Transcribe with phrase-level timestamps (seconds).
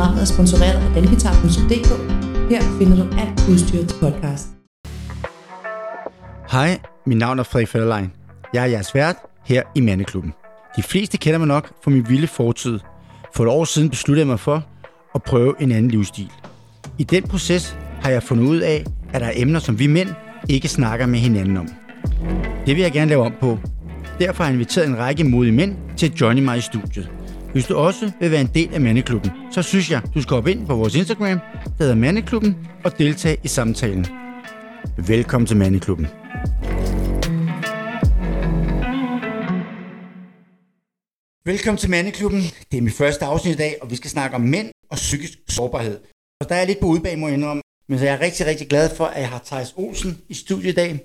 [0.00, 1.90] Programmet er sponsoreret af danguitar.dk.
[2.50, 4.48] Her finder du alt udstyr til podcast.
[6.50, 8.12] Hej, mit navn er Frederik Federlein.
[8.54, 10.32] Jeg er jeres vært her i Mandeklubben.
[10.76, 12.78] De fleste kender mig nok fra min vilde fortid.
[13.34, 14.64] For et år siden besluttede jeg mig for
[15.14, 16.30] at prøve en anden livsstil.
[16.98, 20.08] I den proces har jeg fundet ud af, at der er emner, som vi mænd
[20.48, 21.68] ikke snakker med hinanden om.
[22.66, 23.58] Det vil jeg gerne lave om på.
[24.18, 27.10] Derfor har jeg inviteret en række modige mænd til at joine mig i studiet.
[27.52, 30.50] Hvis du også vil være en del af Mandeklubben, så synes jeg, du skal hoppe
[30.50, 31.38] ind på vores Instagram,
[31.78, 34.06] der hedder Mandeklubben, og deltage i samtalen.
[35.06, 36.06] Velkommen til Mandeklubben.
[41.44, 42.40] Velkommen til Mandeklubben.
[42.72, 45.32] Det er mit første afsnit i dag, og vi skal snakke om mænd og psykisk
[45.48, 46.00] sårbarhed.
[46.40, 47.62] Og der er jeg lidt på udbag, må jeg indrømme.
[47.88, 50.72] Men så jeg er rigtig, rigtig glad for, at jeg har Thijs Olsen i studiet
[50.72, 51.00] i dag.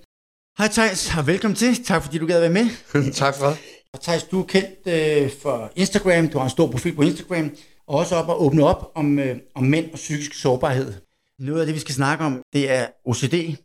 [0.58, 1.84] Hej Thijs, og velkommen til.
[1.84, 2.66] Tak fordi du gad være med.
[3.24, 3.58] tak for det.
[3.96, 7.52] Og Thijs, du er kendt øh, for Instagram, du har en stor profil på Instagram,
[7.88, 10.94] og også op at åbne op om, øh, om mænd og psykisk sårbarhed.
[11.40, 13.58] Noget af det, vi skal snakke om, det er OCD,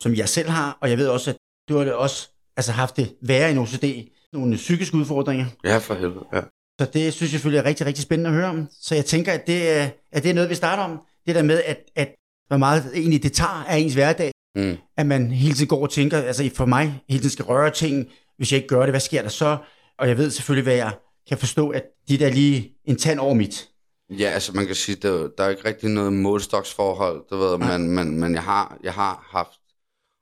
[0.00, 1.36] som jeg selv har, og jeg ved også, at
[1.68, 3.84] du har det også altså, haft det værre end OCD,
[4.32, 5.46] nogle psykiske udfordringer.
[5.64, 6.40] Ja, for helvede, ja.
[6.80, 8.68] Så det synes jeg selvfølgelig er rigtig, rigtig spændende at høre om.
[8.80, 10.98] Så jeg tænker, at det er, at det er noget, vi starter om.
[11.26, 12.08] Det der med, at, at
[12.48, 14.76] hvor meget egentlig det tager af ens hverdag, Mm.
[14.96, 18.06] at man hele tiden går og tænker, altså for mig hele tiden skal røre ting,
[18.36, 19.56] hvis jeg ikke gør det, hvad sker der så?
[19.98, 20.92] Og jeg ved selvfølgelig, hvad jeg
[21.28, 23.68] kan forstå, at de der lige en tand over mit.
[24.10, 27.78] Ja, altså man kan sige, der, der er ikke rigtig noget målstoksforhold, du ved, Nej.
[27.78, 29.50] men, men, men jeg, har, jeg har haft,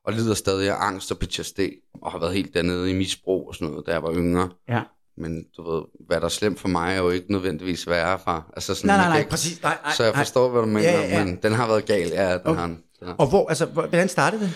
[0.05, 1.61] og lider stadig af angst og PTSD,
[2.03, 4.51] og har været helt dernede i misbrug og sådan noget, da jeg var yngre.
[4.69, 4.83] Ja.
[5.17, 8.47] Men du ved, hvad der er slemt for mig, er jo ikke nødvendigvis værre for.
[8.57, 9.63] Altså sådan, Nej, nej, nej, ikke- præcis.
[9.63, 10.21] Nej, nej, Så jeg nej.
[10.25, 11.25] forstår, hvad du mener, Ja, ja, ja.
[11.25, 12.61] men den har været gal, ja, den Okay.
[12.61, 12.79] har den.
[13.03, 13.13] har.
[13.19, 14.53] Og hvor, altså, hvor- hvordan startede det?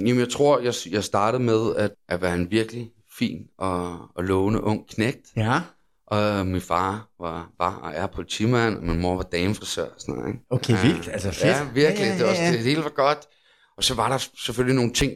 [0.00, 4.24] Jamen, jeg tror, jeg, jeg startede med at, at være en virkelig fin og, og
[4.24, 5.26] lovende ung knægt.
[5.36, 5.60] Ja.
[6.06, 10.14] Og min far var, var og er politimand, og min mor var damefrisør og sådan
[10.14, 10.28] noget.
[10.28, 10.44] Ikke?
[10.50, 11.08] Okay, vildt.
[11.08, 11.44] Altså, fedt.
[11.44, 12.06] Ja, virkelig.
[12.06, 12.52] Ja, ja, Det, ja, ja.
[12.52, 13.18] det hele var godt.
[13.76, 15.12] Og så var der selvfølgelig nogle ting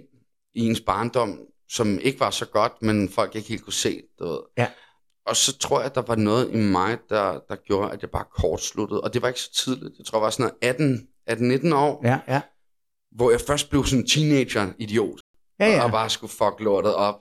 [0.55, 4.03] i ens barndom, som ikke var så godt, men folk ikke helt kunne se.
[4.19, 4.39] Du ved.
[4.59, 4.67] Ja.
[5.27, 8.11] Og så tror jeg, at der var noget i mig, der, der gjorde, at jeg
[8.11, 9.01] bare kortsluttede.
[9.01, 9.99] Og det var ikke så tidligt.
[9.99, 10.79] Jeg tror, jeg var sådan noget
[11.31, 12.41] 18, 18-19 år, Ja, ja.
[13.17, 15.21] hvor jeg først blev sådan en teenager-idiot
[15.61, 15.85] Ja, ja.
[15.85, 17.21] og bare skulle fuck lortet op.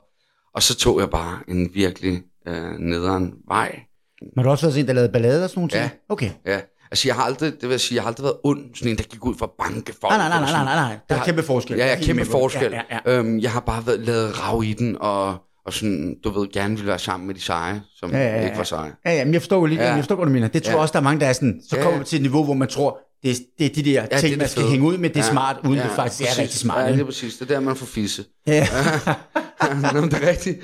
[0.55, 3.79] Og så tog jeg bare en virkelig øh, nederen vej.
[4.21, 5.83] Men har du også været sådan der lavede ballade og sådan nogle ting?
[5.83, 5.89] Ja.
[6.09, 6.29] Okay.
[6.45, 6.59] Ja,
[6.91, 9.03] altså jeg har aldrig, det vil sige, jeg har aldrig været ond, sådan en, der
[9.03, 10.11] gik ud for banke folk.
[10.11, 10.65] Nej, nej, nej, nej, sådan.
[10.65, 10.97] nej, nej.
[11.09, 11.77] Der er har- kæmpe forskel.
[11.77, 12.71] Ja, ja, er kæmpe forskel.
[12.71, 13.17] Ja, ja, ja.
[13.19, 15.35] Øhm, jeg har bare været, lavet rav i den, og,
[15.65, 18.45] og sådan, du ved, gerne ville være sammen med de seje, som Ja, ja, ja,
[18.45, 18.91] ikke var seje.
[19.05, 19.87] Ja, ja, men jeg forstår jo lige, Ja.
[19.87, 20.47] jeg forstår, hvad du mener.
[20.47, 20.81] Det tror jeg Ja.
[20.81, 21.97] også, der er mange, der er sådan, så kommer ja.
[21.97, 24.19] man til et niveau, hvor man tror, det er, det er de der Ja, er
[24.19, 24.71] ting, det man skal fede.
[24.71, 25.31] hænge ud med, det er Ja.
[25.31, 26.39] smart, uden Ja, det faktisk er præcis.
[26.39, 26.85] rigtig smart.
[26.85, 27.33] Ja, det er præcis.
[27.37, 28.23] Det er der, man får fisse.
[28.47, 28.67] Ja.
[29.93, 30.57] Nå, men det er rigtigt.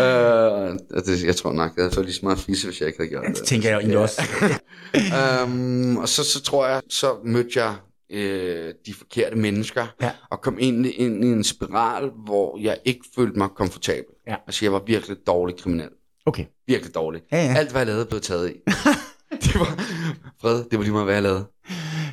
[0.00, 2.86] Øh, og det, jeg tror nok, jeg havde fået lige så meget fisse, hvis jeg
[2.86, 3.44] ikke havde gjort Det det.
[3.46, 4.22] tænker jeg jo egentlig også.
[5.42, 7.74] øhm, og så, så tror jeg, så mødte jeg
[8.12, 10.10] øh, de forkerte mennesker, Ja.
[10.30, 14.12] og kom ind, ind i en spiral, hvor jeg ikke følte mig komfortabel.
[14.28, 14.34] Ja.
[14.46, 15.88] Altså, jeg var virkelig dårlig kriminel.
[16.26, 16.44] Okay.
[16.66, 17.22] Virkelig dårlig.
[17.32, 17.54] Ja, ja.
[17.56, 18.52] Alt, hvad jeg lavede, blev taget i.
[19.42, 19.84] det var,
[20.40, 21.44] Fred, det var lige meget, hvad jeg lavede.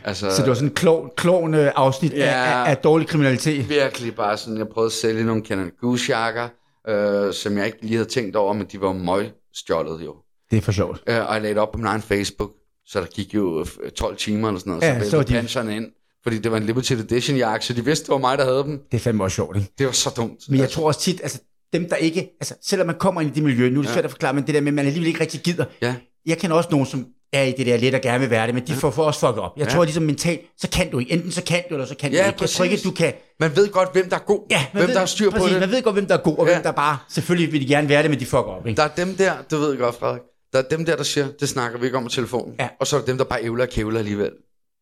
[0.08, 2.18] Altså, Så det var sådan en klovn, klovn øh, afsnit Ja.
[2.26, 3.70] af, af, af dårlig kriminalitet.
[3.70, 6.48] virkelig bare sådan, jeg prøvede at sælge nogle Canada Goose jakker,
[6.90, 10.16] øh, som jeg ikke lige havde tænkt over, men de var møgstjålet jo.
[10.52, 11.04] Det er for sjovt.
[11.08, 12.52] Øh, og jeg lagde det op på min egen Facebook,
[12.88, 15.76] så der gik jo øh, 12 timer eller sådan noget, Ja, så væltede de- panserne
[15.76, 15.86] ind,
[16.24, 18.64] fordi det var en limited edition jakke, så de vidste, det var mig, der havde
[18.64, 18.80] dem.
[18.92, 19.72] Det er fandme også sjovt, ikke?
[19.78, 20.40] Det var så dumt.
[20.50, 21.40] Men jeg tror også tit, altså
[21.74, 23.94] dem der ikke, altså selvom man kommer ind i det miljø, nu er det Ja.
[23.94, 25.66] svært at forklare, men det der med, at man alligevel ikke rigtig gider.
[25.82, 25.96] Ja.
[26.26, 28.56] Jeg kender også nogen, som er i det der lidt og gerne vil være det,
[28.56, 29.52] men de får for os fucket op.
[29.58, 29.72] Jeg Ja.
[29.74, 31.12] tror ligesom mentalt, så kan du ikke.
[31.12, 32.38] Enten så kan du, eller så kan du Ja, ikke.
[32.42, 33.14] Jeg tror ikke, du kan...
[33.40, 35.52] Man ved godt, hvem der er god, Ja, hvem ved, der har styr på præcis,
[35.52, 35.60] det.
[35.60, 36.54] Man ved godt, hvem der er god, og Ja.
[36.54, 36.98] hvem der bare...
[37.10, 38.78] Selvfølgelig vil de gerne være det, men de fucker op, ikke?
[38.78, 40.22] Der er dem der, du ved godt, Frederik,
[40.54, 42.56] der er dem der, der siger, det snakker vi ikke om på telefonen.
[42.60, 42.68] Ja.
[42.80, 44.32] Og så er der dem, der bare ævler og kævler alligevel.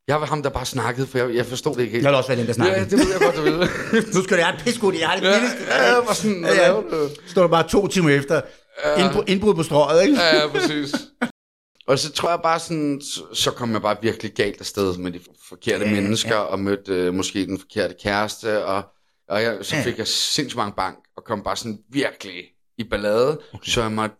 [0.07, 2.03] Jeg var ham, der bare snakkede, for jeg, jeg forstod det ikke helt.
[2.03, 2.77] Jeg vil også være den, der snakker.
[2.77, 3.53] Ja, det ved jeg godt, du vil.
[4.15, 5.59] Nu skal det have et piskud, jeg har det ja, billigste.
[5.69, 6.73] ja, jeg var sådan, Ja, ja.
[6.73, 7.09] du?
[7.27, 8.41] Står der bare to timer efter.
[8.97, 10.17] Indbrud, indbrud på strøget, ikke?
[10.21, 10.91] Ja, ja, præcis.
[11.88, 13.01] Og så tror jeg bare sådan,
[13.33, 15.19] så, kom jeg bare virkelig galt afsted med de
[15.49, 16.41] forkerte Ja, ja, mennesker, ja.
[16.41, 18.84] og mødte øh, måske den forkerte kæreste, og,
[19.29, 19.84] og jeg, så Ja.
[19.84, 22.43] fik jeg sindssygt mange bank, og kom bare sådan virkelig
[22.78, 23.69] i ballade, okay.
[23.72, 24.16] så jeg måtte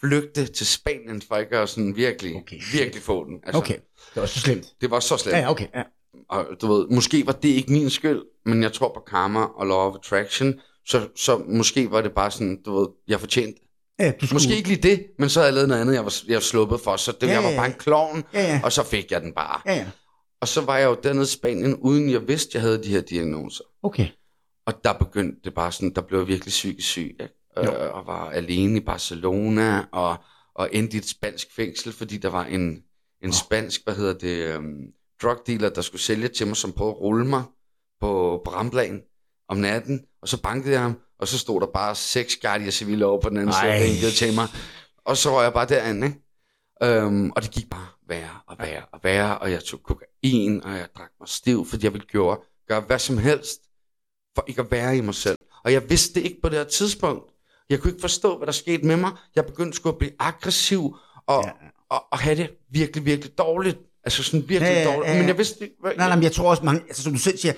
[0.00, 2.60] flygte til Spanien, for ikke at sådan virkelig, Okay.
[2.72, 3.40] virkelig få den.
[3.46, 3.76] Altså, Okay,
[4.14, 4.66] det var så slemt.
[4.80, 5.32] Det var så slemt.
[5.36, 5.66] Ja, ja, okay.
[5.74, 5.82] Ja.
[6.28, 9.66] Og du ved, måske var det ikke min skyld, men jeg tror på karma og
[9.66, 10.54] law of attraction,
[10.86, 13.60] så, så måske var det bare sådan, du ved, jeg fortjente.
[13.98, 14.34] Ja, du skulle...
[14.36, 16.40] Måske ikke lige det, men så havde jeg lavet noget andet, jeg var, jeg var
[16.40, 18.60] sluppet for, så det, Ja, jeg var bare en klovn, Ja, ja.
[18.64, 19.60] og så fik jeg den bare.
[19.66, 19.86] Ja, ja.
[20.40, 23.00] Og så var jeg jo dernede i Spanien, uden jeg vidste, jeg havde de her
[23.00, 23.64] diagnoser.
[23.82, 24.08] Okay.
[24.66, 27.34] Og der begyndte det bare sådan, der blev jeg virkelig psykisk syg, ikke?
[27.58, 30.16] Øh, og var alene i Barcelona, og,
[30.54, 32.82] og endte i et spansk fængsel, fordi der var en,
[33.22, 34.74] en spansk, hvad hedder det, um,
[35.22, 37.42] drug dealer, der skulle sælge til mig, som prøvede at rulle mig
[38.00, 39.00] på, på Ramblagen
[39.48, 43.06] om natten, og så bankede jeg ham, og så stod der bare seks Guardia Civile
[43.06, 43.76] over på den anden side, Ej.
[43.78, 44.48] og vinkede til mig.
[45.04, 46.20] Og så var jeg bare derinde, ikke?
[47.04, 50.70] Um, og det gik bare værre og værre og værre, og jeg tog kokain, og
[50.72, 52.36] jeg drak mig stiv, fordi jeg ville gøre,
[52.68, 53.60] gøre hvad som helst,
[54.34, 55.38] for ikke at være i mig selv.
[55.64, 57.22] Og jeg vidste det ikke på det her tidspunkt.
[57.70, 59.10] Jeg kunne ikke forstå, hvad der skete med mig.
[59.36, 60.96] Jeg begyndte sgu at blive aggressiv,
[61.26, 61.50] og, Ja.
[61.90, 63.78] og, og have det virkelig, virkelig dårligt.
[64.04, 65.04] Altså sådan virkelig Ja, ja, dårligt.
[65.06, 65.18] ja, ja.
[65.18, 65.92] Men jeg vidste ikke, hvad...
[65.96, 67.52] Nej, nej, men jeg tror også mange, altså som du selv siger,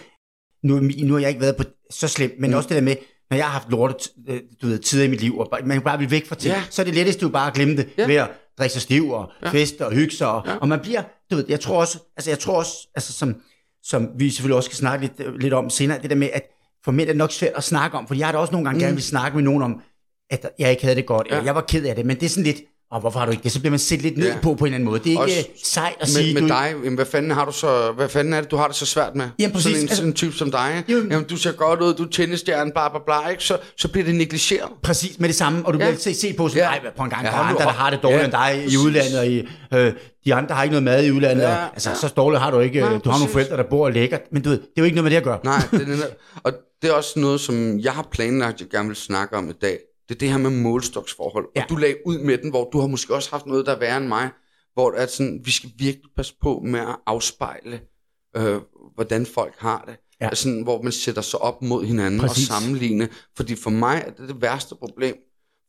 [0.62, 2.56] nu, nu har jeg ikke været på så slemt, men mm.
[2.56, 2.96] også det der med,
[3.30, 5.82] når jeg har haft lortet, øh, du ved, tider i mit liv, og man kan
[5.82, 6.62] bare blive væk fra ting, Ja.
[6.70, 8.06] så er det letteste jo bare at glemme det, ja.
[8.06, 9.50] Ved at drikke sig stiv og ja.
[9.50, 10.52] Feste og hygge sig, og, ja.
[10.52, 10.58] Ja.
[10.58, 13.34] og man bliver, du ved, jeg tror også, altså jeg tror også, altså som,
[13.82, 16.42] som vi selvfølgelig også skal snakke lidt, øh, lidt om senere, det der med, at
[16.84, 18.64] for mænd er det nok svært at snakke om, for jeg har da også nogle
[18.64, 18.82] gange mm.
[18.82, 19.80] gerne vil snakke med nogen om,
[20.30, 21.32] at jeg ikke havde det godt, ja.
[21.32, 22.58] eller jeg var ked af det, men det er sådan lidt,
[22.90, 23.52] og hvorfor har du ikke det?
[23.52, 24.32] Så bliver man set lidt ned ja.
[24.34, 24.40] Ja.
[24.40, 24.98] på på en eller anden måde.
[24.98, 27.30] Det er ikke Også også, sejt at sige, med, med du, dig, jamen, hvad fanden
[27.30, 29.28] har du så, hvad fanden er det, du har det så svært med?
[29.38, 30.84] Jamen, præcis, Sådan en, altså- sådan en type som dig.
[30.88, 30.96] Jo.
[31.10, 33.44] Jamen, du ser godt ud, du er tennisstjerne, bla bla bla, ikke?
[33.44, 34.68] Så, så bliver det negligeret.
[34.82, 35.84] Præcis med det samme, og du Ja.
[35.84, 36.74] bliver set, set på som, Ja.
[36.74, 36.78] ja.
[36.96, 38.64] på en gang, Ja, der er andre, der har det dårligere Ja, end dig i
[38.64, 38.78] præcis.
[38.78, 39.38] udlandet, og i,
[39.74, 39.92] øh,
[40.24, 41.96] de andre har ikke noget mad i udlandet, Ja, og, altså ja.
[41.96, 44.20] så dårligt har du ikke, Nej, Nej, du har nogle forældre, der bor og lækkert,
[44.32, 45.38] men du ved, det er jo ikke noget med det at gøre.
[45.44, 46.06] Nej, det er
[46.44, 46.52] og
[46.82, 49.78] det er også noget, som jeg har planlagt, jeg gerne vil snakke om i dag.
[50.08, 51.48] Det er det her med målstoksforhold.
[51.56, 51.62] Ja.
[51.62, 53.78] Og du lagde ud med den, hvor du har måske også haft noget, der er
[53.78, 54.30] værre end mig,
[54.74, 57.80] hvor er sådan, vi skal virkelig passe på med at afspejle,
[58.36, 58.60] øh,
[58.94, 59.96] hvordan folk har det.
[60.20, 60.28] Ja.
[60.28, 62.50] Altså, hvor man sætter sig op mod hinanden Præcis.
[62.50, 63.08] og sammenligne.
[63.36, 65.16] Fordi for mig er det det værste problem.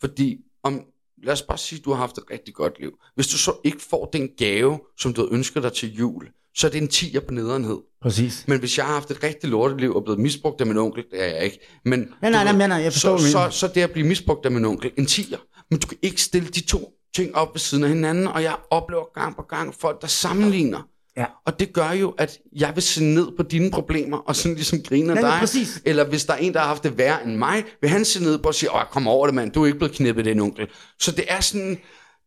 [0.01, 0.81] Fordi om,
[1.23, 2.91] lad os bare sige, at du har haft et rigtig godt liv.
[3.15, 6.67] Hvis du så ikke får den gave, som du havde ønsket dig til jul, så
[6.67, 7.77] er det en tiger på nederenhed.
[8.01, 8.43] Præcis.
[8.47, 11.23] Men hvis jeg har haft et rigtig lorteliv og blevet misbrugt af min onkel, det
[11.23, 11.59] er jeg ikke.
[11.85, 14.45] Men Nej, nej, nej, nej, nej, jeg forstår, så, så, så det at blive misbrugt
[14.45, 15.37] af min onkel, en tiger.
[15.71, 18.55] Men du kan ikke stille de to ting op ved siden af hinanden, og jeg
[18.71, 20.87] oplever gang på gang folk, der sammenligner.
[21.17, 21.25] Ja.
[21.45, 24.79] Og det gør jo, at jeg vil se ned på dine problemer, og sådan ligesom
[24.83, 25.39] grine af Ja, ja, dig.
[25.39, 25.81] præcis.
[25.85, 28.23] Eller hvis der er en, der har haft det værre end mig, vil han se
[28.23, 30.31] ned på og sige, åh, kom over det, mand, du er ikke blevet knippet af
[30.31, 30.67] en onkel.
[30.99, 31.77] Så det er sådan,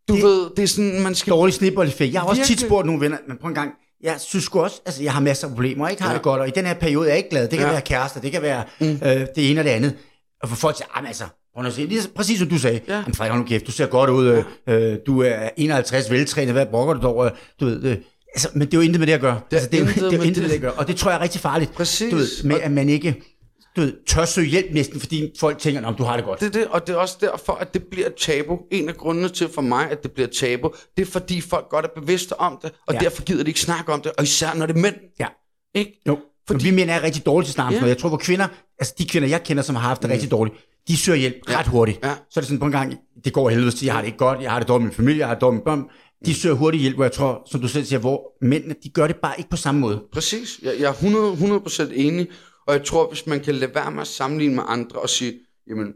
[0.09, 1.31] du Det- ved, det er sådan, man skal...
[1.31, 2.13] Dårlig snibboldeffekt.
[2.15, 2.69] Jeg har også tit Virkelig.
[2.69, 3.71] spurgt nogle venner, men på en gang,
[4.03, 6.13] jeg synes også, altså jeg har masser af problemer, jeg ikke har ja.
[6.13, 6.17] Ja.
[6.19, 7.43] det godt, og i den her periode er jeg ikke glad.
[7.43, 7.67] Det kan ja.
[7.67, 7.73] Ja.
[7.73, 8.87] være kærester, det kan være mm.
[8.87, 9.95] øh, det ene og det andet.
[10.43, 12.93] Og for folk siger, "Jamen, altså, prøv at se, lige, præcis som du sagde, ja.
[12.93, 12.99] Ja.
[13.01, 14.45] jamen Frederik, nu kæft, du ser godt ud, øh,
[14.93, 17.97] øh, du er 51 veltrænet, hvad brokker du dig over, du ved, øh,
[18.35, 19.41] altså, men det er jo intet med det at gøre.
[19.51, 20.37] Det er altså, det er jo intet det med det.
[20.37, 21.73] det at gøre, og det tror jeg er rigtig farligt.
[21.75, 22.11] Præcis.
[22.11, 23.23] Du ved, med at man ikke
[23.77, 26.41] du ved, tør søge hjælp næsten, fordi folk tænker, om du har det godt.
[26.41, 28.59] Det er det, og det er også derfor, at det bliver tabu.
[28.71, 31.85] En af grundene til for mig, at det bliver tabu, det er fordi folk godt
[31.85, 32.99] er bevidste om det, og Ja.
[33.01, 34.95] derfor gider de ikke snakke om det, og især når det er mænd.
[35.21, 35.27] Ja.
[35.75, 36.01] Ikke?
[36.09, 36.65] Jo, fordi...
[36.65, 37.87] Men vi mænd er rigtig dårlige til snakke Ja.
[37.87, 38.49] Jeg tror, hvor kvinder,
[38.79, 40.57] altså de kvinder, jeg kender, som har haft det rigtig dårligt,
[40.89, 41.59] de søger hjælp Ja.
[41.59, 41.99] ret hurtigt.
[42.05, 42.11] Ja.
[42.31, 42.95] Så er det sådan på en gang,
[43.25, 44.97] det går helvede til, jeg har det ikke godt, jeg har det dårligt med min
[44.97, 45.85] familie, jeg har det dårligt med børn.
[46.27, 49.07] De søger hurtigt hjælp, hvor jeg tror, som du selv siger, hvor mændene, de gør
[49.07, 50.03] det bare ikke på samme måde.
[50.13, 50.61] Præcis.
[50.63, 52.27] Jeg, jeg er 100, 100% enig,
[52.67, 55.41] og jeg tror, hvis man kan lade være med at sammenligne med andre og sige,
[55.67, 55.95] jamen,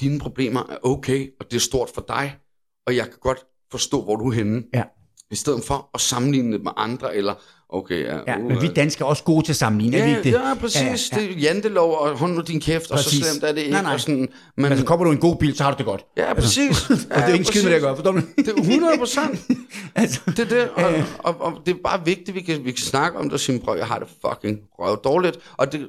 [0.00, 2.38] dine problemer er okay, og det er stort for dig,
[2.86, 4.64] og jeg kan godt forstå, hvor du er henne.
[4.74, 4.84] Ja.
[5.32, 7.34] I stedet for at sammenligne det med andre, eller,
[7.68, 10.10] okay, ja, Ja, uh, men vi danskere er også gode til at sammenligne, er vi
[10.10, 10.36] Ja, ikke det?
[10.48, 11.10] ja, præcis.
[11.12, 11.26] Ja, ja.
[11.26, 13.26] Det er jantelov, og hold nu din kæft, og så Præcis.
[13.26, 13.70] slemt er det ikke.
[13.70, 13.94] Nej, nej.
[13.94, 16.04] Og sådan, men, Men altså, kommer du en god bil, så har du det godt.
[16.16, 16.90] ja, præcis.
[16.90, 18.20] Og det er ikke skidt med det at gøre, forstår du?
[18.36, 19.40] Det er 100 procent.
[19.94, 22.78] altså, Det er det, og, og, og, det er bare vigtigt, vi kan, vi kan
[22.84, 25.38] snakke om det og sige, prøv, jeg har det fucking røv dårligt.
[25.56, 25.88] Og det,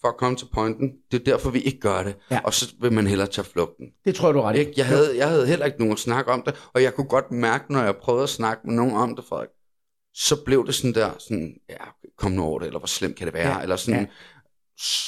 [0.00, 2.16] for at komme til pointen, det er derfor, vi ikke gør det.
[2.30, 2.40] Ja.
[2.44, 3.86] Og så vil man hellere tage flugten.
[4.04, 4.56] det tror jeg, du ret.
[4.56, 4.72] Ikke?
[4.76, 7.30] Jeg, havde, jeg havde heller ikke nogen at snakke om det, og jeg kunne godt
[7.32, 9.48] mærke, når jeg prøvede at snakke med nogen om det, Frederik,
[10.14, 11.76] så blev det sådan der, sådan, ja,
[12.18, 14.06] kom nu over det, eller hvor slemt kan det være, Ja, eller sådan, ja.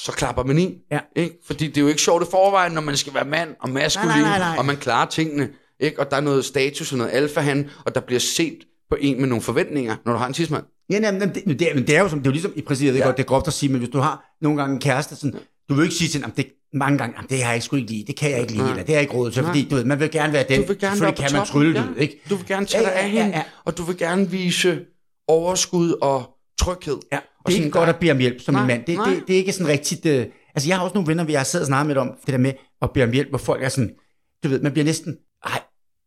[0.05, 0.79] så klapper man i.
[0.91, 1.01] Ja.
[1.17, 1.37] Ikke?
[1.47, 4.09] Fordi det er jo ikke sjovt i forvejen, når man skal være mand og maskulin,
[4.09, 4.59] Nej, nej, nej, nej.
[4.59, 6.01] og man klarer tingene, ikke?
[6.01, 8.59] og der er noget status og noget alfahan, og der bliver set
[8.91, 10.65] på en med nogle forventninger, når du har en tidsmand.
[10.91, 12.63] Ja, nej, men det, det, er, det er jo som, det er jo ligesom, i
[12.63, 13.07] præcis, jeg ved Ja.
[13.07, 15.41] godt, det er groft at sige, men hvis du har nogle gange en kæreste, sådan,
[15.69, 17.77] du vil ikke sige til hende, "Jamen, det, mange gange, "Jamen, det har jeg sgu
[17.77, 19.69] ikke lide, det kan jeg ikke lide, eller det har jeg ikke råd til, fordi
[19.69, 21.87] du ved, man vil gerne være den, Du vil gerne være kan man trylle ja.
[21.95, 22.21] det, ikke?
[22.31, 23.43] Du vil gerne tage Ja, dig ja, af ja, hende, ja.
[23.65, 24.81] og du vil gerne vise
[25.29, 26.97] overskud og tryghed.
[27.13, 28.85] Ja, Og det er ikke sådan godt at bede om hjælp som Nej, en mand.
[28.87, 29.11] Det, nej.
[29.11, 30.07] det, det er ikke sådan rigtigt...
[30.07, 32.33] Øh, altså, jeg har også nogle venner, hvor jeg sidder og snakker med om det
[32.33, 32.53] der med
[32.83, 33.91] at bede om hjælp, hvor folk er sådan...
[34.45, 35.17] Du ved, man bliver næsten...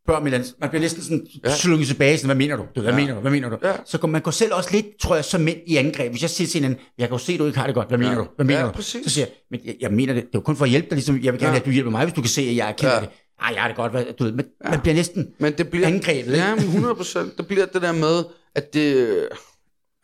[0.06, 1.50] Børn med man bliver næsten sådan ja.
[1.50, 1.56] Ja.
[1.56, 2.66] slunget tilbage, sådan, hvad mener du?
[2.74, 2.96] hvad Ja.
[2.96, 3.20] mener du?
[3.20, 3.56] Hvad mener du?
[3.62, 3.72] Ja.
[3.86, 6.10] Så går, man går selv også lidt, tror jeg, som mænd i angreb.
[6.10, 7.88] Hvis jeg siger til en jeg kan jo se, at du ikke har det godt.
[7.88, 8.18] Hvad mener Ja.
[8.18, 8.26] du?
[8.36, 8.72] Hvad mener Ja, du?
[8.72, 9.04] præcis.
[9.04, 10.22] Så siger jeg, men jeg, jeg mener det.
[10.22, 11.46] Det er jo kun for at hjælpe dig, ligesom jeg vil gerne Ja.
[11.50, 13.00] have, at du hjælper mig, hvis du kan se, at jeg er ked Ja.
[13.00, 13.08] det.
[13.42, 13.92] Ej, jeg har det godt.
[13.92, 15.28] Hvad, du ved, man, man bliver næsten...
[15.38, 15.86] Men det bliver...
[15.86, 16.32] Angrebet?
[16.32, 17.36] Ja, men 100 procent.
[17.38, 19.28] Det bliver det der med, at, det,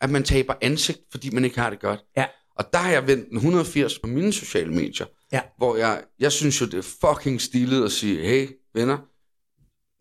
[0.01, 1.99] at man taber ansigt, fordi man ikke har det godt.
[2.17, 2.25] Ja.
[2.57, 5.05] Og der har jeg vendt den 180 på mine sociale medier.
[5.33, 5.39] Ja.
[5.57, 8.97] Hvor jeg, jeg synes jo, det er fucking stilet at sige, hey venner,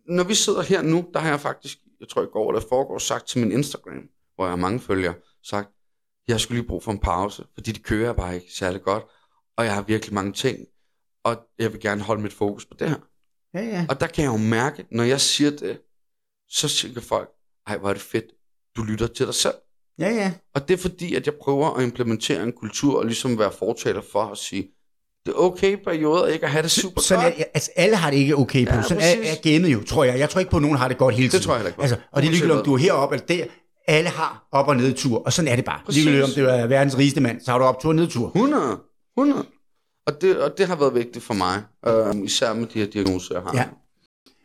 [0.09, 2.99] når vi sidder her nu, der har jeg faktisk jeg tror i går eller foregår,
[2.99, 5.69] sagt til min Instagram, hvor jeg har mange følgere, sagt,
[6.29, 9.05] jeg skulle lige brug for en pause, fordi det kører bare ikke særlig godt,
[9.57, 10.67] og jeg har virkelig mange ting,
[11.25, 12.99] og jeg vil gerne holde mit fokus på det her.
[13.55, 13.87] Ja, ja.
[13.89, 15.81] Og der kan jeg jo mærke, når jeg siger det,
[16.49, 17.31] så siger folk,
[17.67, 18.25] ej, hvor er det fedt,
[18.77, 19.55] du lytter til dig selv.
[19.99, 20.35] Ja, ja.
[20.55, 24.01] Og det er fordi, at jeg prøver at implementere en kultur, og ligesom være fortaler
[24.01, 24.71] for at sige,
[25.27, 27.35] det er okay i perioder ikke at have det super Sådan godt.
[27.39, 28.75] er, altså, alle har det ikke okay på.
[28.75, 29.37] Ja, Sådan er, præcis.
[29.45, 30.19] er gamet jo, tror jeg.
[30.19, 31.45] Jeg tror ikke på, at nogen har det godt hele tiden.
[31.45, 31.81] tror jeg ikke.
[31.81, 33.45] Altså, og det er ligegyldigt, om du er heroppe eller der.
[33.89, 35.81] Alle har op- og nedtur, og sådan er det bare.
[35.87, 36.05] Præcis.
[36.05, 38.27] Ligegyldigt, om du er verdens rigeste mand, så har du optur og nedtur.
[38.27, 38.79] 100.
[39.17, 39.47] 100.
[40.07, 43.35] Og det, og det har været vigtigt for mig, øh, især med de her diagnoser,
[43.35, 43.53] jeg har.
[43.55, 43.65] Ja.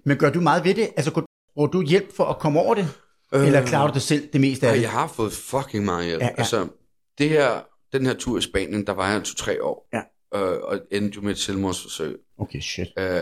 [0.06, 0.90] Men gør du meget ved det?
[0.98, 1.12] Altså,
[1.56, 2.88] bruger du hjælp for at komme over det?
[3.34, 4.82] Øh, eller klarer du det selv det meste af Og det?
[4.82, 6.22] jeg har fået fucking meget hjælp.
[6.22, 6.34] Ja, Ja.
[6.38, 6.68] Altså,
[7.18, 7.50] det her,
[7.94, 9.88] den her tur i Spanien, der var jeg to-tre år.
[9.94, 10.02] Ja.
[10.36, 12.16] Øh, og endte jo med et selvmordsforsøg.
[12.40, 12.88] Okay, shit.
[12.98, 13.16] Øh, jeg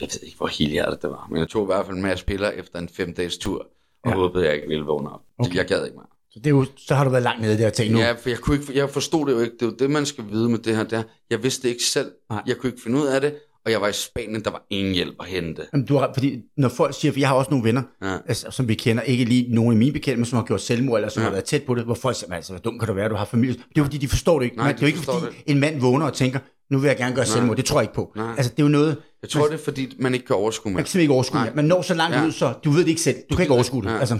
[0.00, 2.50] ved ikke, hvor helhjertet det var, men jeg tog i hvert fald en masse piller
[2.50, 3.66] efter en fem-dages tur,
[4.04, 4.16] og Ja.
[4.16, 5.20] håbede, jeg ikke ville vågne op.
[5.38, 5.54] Okay.
[5.54, 6.06] Jeg gad ikke mere.
[6.30, 7.98] Så, det er jo, så har du været langt nede der og tænkt nu.
[7.98, 9.52] Ja, for jeg, kunne ikke, jeg forstod det jo ikke.
[9.52, 10.84] Det er jo det, man skal vide med det her.
[10.84, 11.02] Der.
[11.30, 12.10] Jeg vidste det ikke selv.
[12.30, 12.42] Nej.
[12.46, 14.94] Jeg kunne ikke finde ud af det, og jeg var i Spanien, der var ingen
[14.94, 15.62] hjælp at hente.
[15.72, 18.16] Jamen, du har, fordi når folk siger, for jeg har også nogle venner, Ja.
[18.26, 20.98] altså, som vi kender, ikke lige nogen i mine bekendte, men som har gjort selvmord,
[20.98, 21.24] eller som ja.
[21.24, 23.14] Har været tæt på det, hvor folk siger, altså, hvor dum kan du være, du
[23.14, 23.54] har familie.
[23.54, 24.56] Det er jo fordi, de forstår det ikke.
[24.56, 26.38] Nej, Nej, det er jo de ikke fordi, det en mand vågner og tænker,
[26.70, 27.32] nu vil jeg gerne gøre Nej.
[27.32, 27.56] selvmord.
[27.56, 28.12] Det tror jeg ikke på.
[28.16, 28.34] Nej.
[28.36, 30.74] Altså, det er jo noget, Jeg tror, det er, fordi man ikke kan overskue man
[30.74, 30.80] mig.
[30.84, 31.40] kan simpelthen ikke overskue.
[31.40, 31.54] Nej.
[31.54, 32.26] Man når så langt Ja.
[32.26, 33.16] ud, så du ved det ikke selv.
[33.30, 33.90] Du kan ikke overskue det.
[33.90, 33.98] Ja.
[33.98, 34.18] Altså,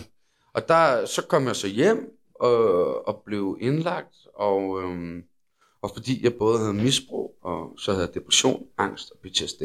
[0.54, 1.98] Og der, så kom jeg så hjem
[2.40, 5.22] og, og blev indlagt, og, øhm,
[5.82, 9.62] og fordi jeg både havde misbrug, og så havde depression, angst og PTSD,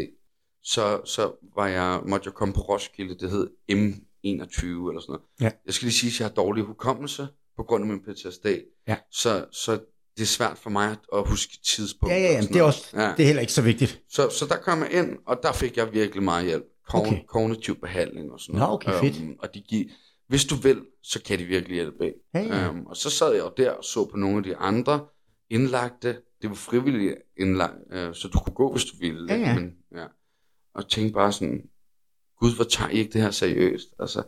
[0.64, 5.22] så, så var jeg, måtte jeg komme på Roskilde, det hed M21 eller sådan noget.
[5.42, 5.52] Ja.
[5.66, 8.46] Jeg skal lige sige, at jeg har dårlig hukommelse på grund af min PTSD,
[8.88, 8.98] Ja.
[9.12, 9.80] så, så
[10.22, 12.18] det er svært for mig at huske tidspunkter.
[12.18, 13.14] ja, ja, ja, det er også, Ja.
[13.18, 14.02] det er heller ikke så vigtigt.
[14.10, 16.64] Så, så der kom jeg ind, og der fik jeg virkelig meget hjælp.
[16.90, 17.20] Kogn, Okay.
[17.28, 18.74] Kognitiv behandling og sådan Nå, noget.
[18.74, 19.22] okay, fedt.
[19.22, 19.86] Øhm, og de giver,
[20.28, 22.06] hvis du vil, så kan de virkelig hjælpe.
[22.06, 22.18] Ikke?
[22.34, 22.68] Ja, ja.
[22.68, 25.06] Øhm, og så sad jeg jo der og så på nogle af de andre
[25.50, 26.18] indlagte.
[26.42, 29.34] Det var frivilligt indlagt, øh, så du kunne gå, hvis du ville.
[29.34, 29.60] Ja, ja.
[29.60, 30.06] Men, ja.
[30.76, 31.62] Og tænkte bare sådan,
[32.40, 33.88] Gud, hvor tager I ikke det her seriøst?
[34.00, 34.24] Altså,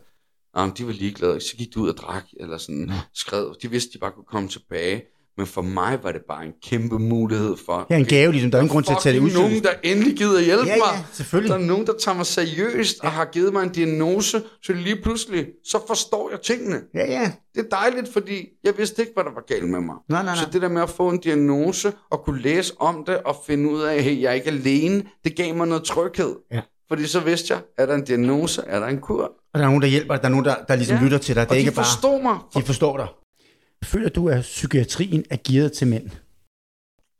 [0.52, 3.54] om de var ligeglade, så gik de ud og drak, eller sådan skrev.
[3.62, 5.02] De vidste, de bare kunne komme tilbage.
[5.38, 7.86] Men for mig var det bare en kæmpe mulighed for...
[7.90, 8.50] Ja, en gave, ligesom.
[8.50, 9.30] Der er ingen grund til at tage det ud.
[9.30, 10.86] Fucking nogen, der endelig gider hjælpe Ja, mig.
[10.94, 11.52] ja, selvfølgelig.
[11.54, 14.96] Der er nogen, der tager mig seriøst og har givet mig en diagnose, så lige
[15.02, 16.80] pludselig, så forstår jeg tingene.
[16.94, 17.32] Ja, ja.
[17.54, 19.94] Det er dejligt, fordi jeg vidste ikke, hvad der var galt med mig.
[20.08, 20.44] Nej, nej, nej.
[20.44, 23.70] Så det der med at få en diagnose og kunne læse om det og finde
[23.70, 26.34] ud af, hey, jeg er ikke alene, det gav mig noget tryghed.
[26.52, 26.60] Ja.
[26.88, 29.22] Fordi så vidste jeg, er der en diagnose, er der en kur.
[29.22, 30.16] Og der er nogen, der hjælper.
[30.16, 31.00] Der er nogen, der, der ligesom ja.
[31.00, 31.04] Ja.
[31.04, 31.42] lytter til dig.
[31.42, 31.84] Det Og er de ikke bare...
[31.84, 32.38] forstår mig.
[32.56, 33.06] De forstår dig.
[33.84, 36.10] Føler du, at psykiatrien er gearet til mænd?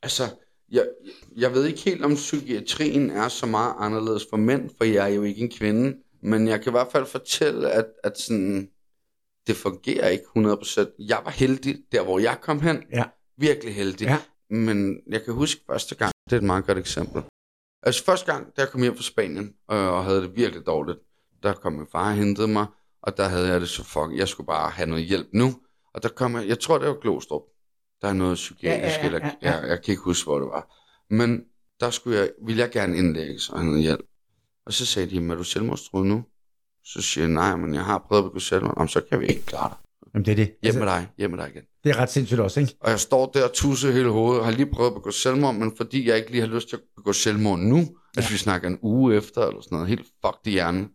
[0.02, 0.22] Altså,
[0.70, 0.88] jeg,
[1.36, 5.14] jeg ved ikke helt, om psykiatrien er så meget anderledes for mænd, for jeg er
[5.14, 5.96] jo ikke en kvinde.
[6.22, 8.70] Men jeg kan i hvert fald fortælle, at, at sådan,
[9.46, 10.94] det fungerer ikke 100%.
[10.98, 12.82] Jeg var heldig, der hvor jeg kom hen.
[12.92, 13.04] Ja.
[13.36, 14.04] Virkelig heldig.
[14.04, 14.18] Ja.
[14.50, 17.22] Men jeg kan huske første gang, det er et meget godt eksempel.
[17.82, 20.98] Altså første gang, jeg kom hjem fra Spanien, øh, og havde det virkelig dårligt,
[21.42, 22.66] der kom min far og hentede mig,
[23.02, 25.54] og der havde jeg det så fuck, jeg skulle bare have noget hjælp nu.
[25.94, 27.42] Og der kom jeg, tror det var Glostrup,
[28.02, 29.58] der er noget psykiatrisk, Ja, ja, ja, eller ja, ja.
[29.58, 30.74] jeg, jeg kan ikke huske, hvor det var.
[31.10, 31.44] Men
[31.80, 34.00] der skulle jeg, ville jeg gerne indlægges og have noget hjælp.
[34.66, 36.24] Og så sagde de, er du selvmordstruet nu?
[36.84, 38.74] Så siger jeg, nej, men jeg har prøvet at begå selvmord.
[38.76, 39.76] Jamen, så kan vi ikke klare dig.
[40.14, 40.46] Jamen, det er det.
[40.46, 41.62] Hjem Altså, med dig, hjem med dig igen.
[41.84, 42.74] det er ret sindssygt også, ikke?
[42.80, 45.54] Og jeg står der og tusser hele hovedet, og har lige prøvet at begå selvmord,
[45.54, 47.84] men fordi jeg ikke lige har lyst til at begå selvmord nu, ja.
[48.16, 50.88] altså vi snakker en uge efter, eller sådan noget, helt fucked i hjernen.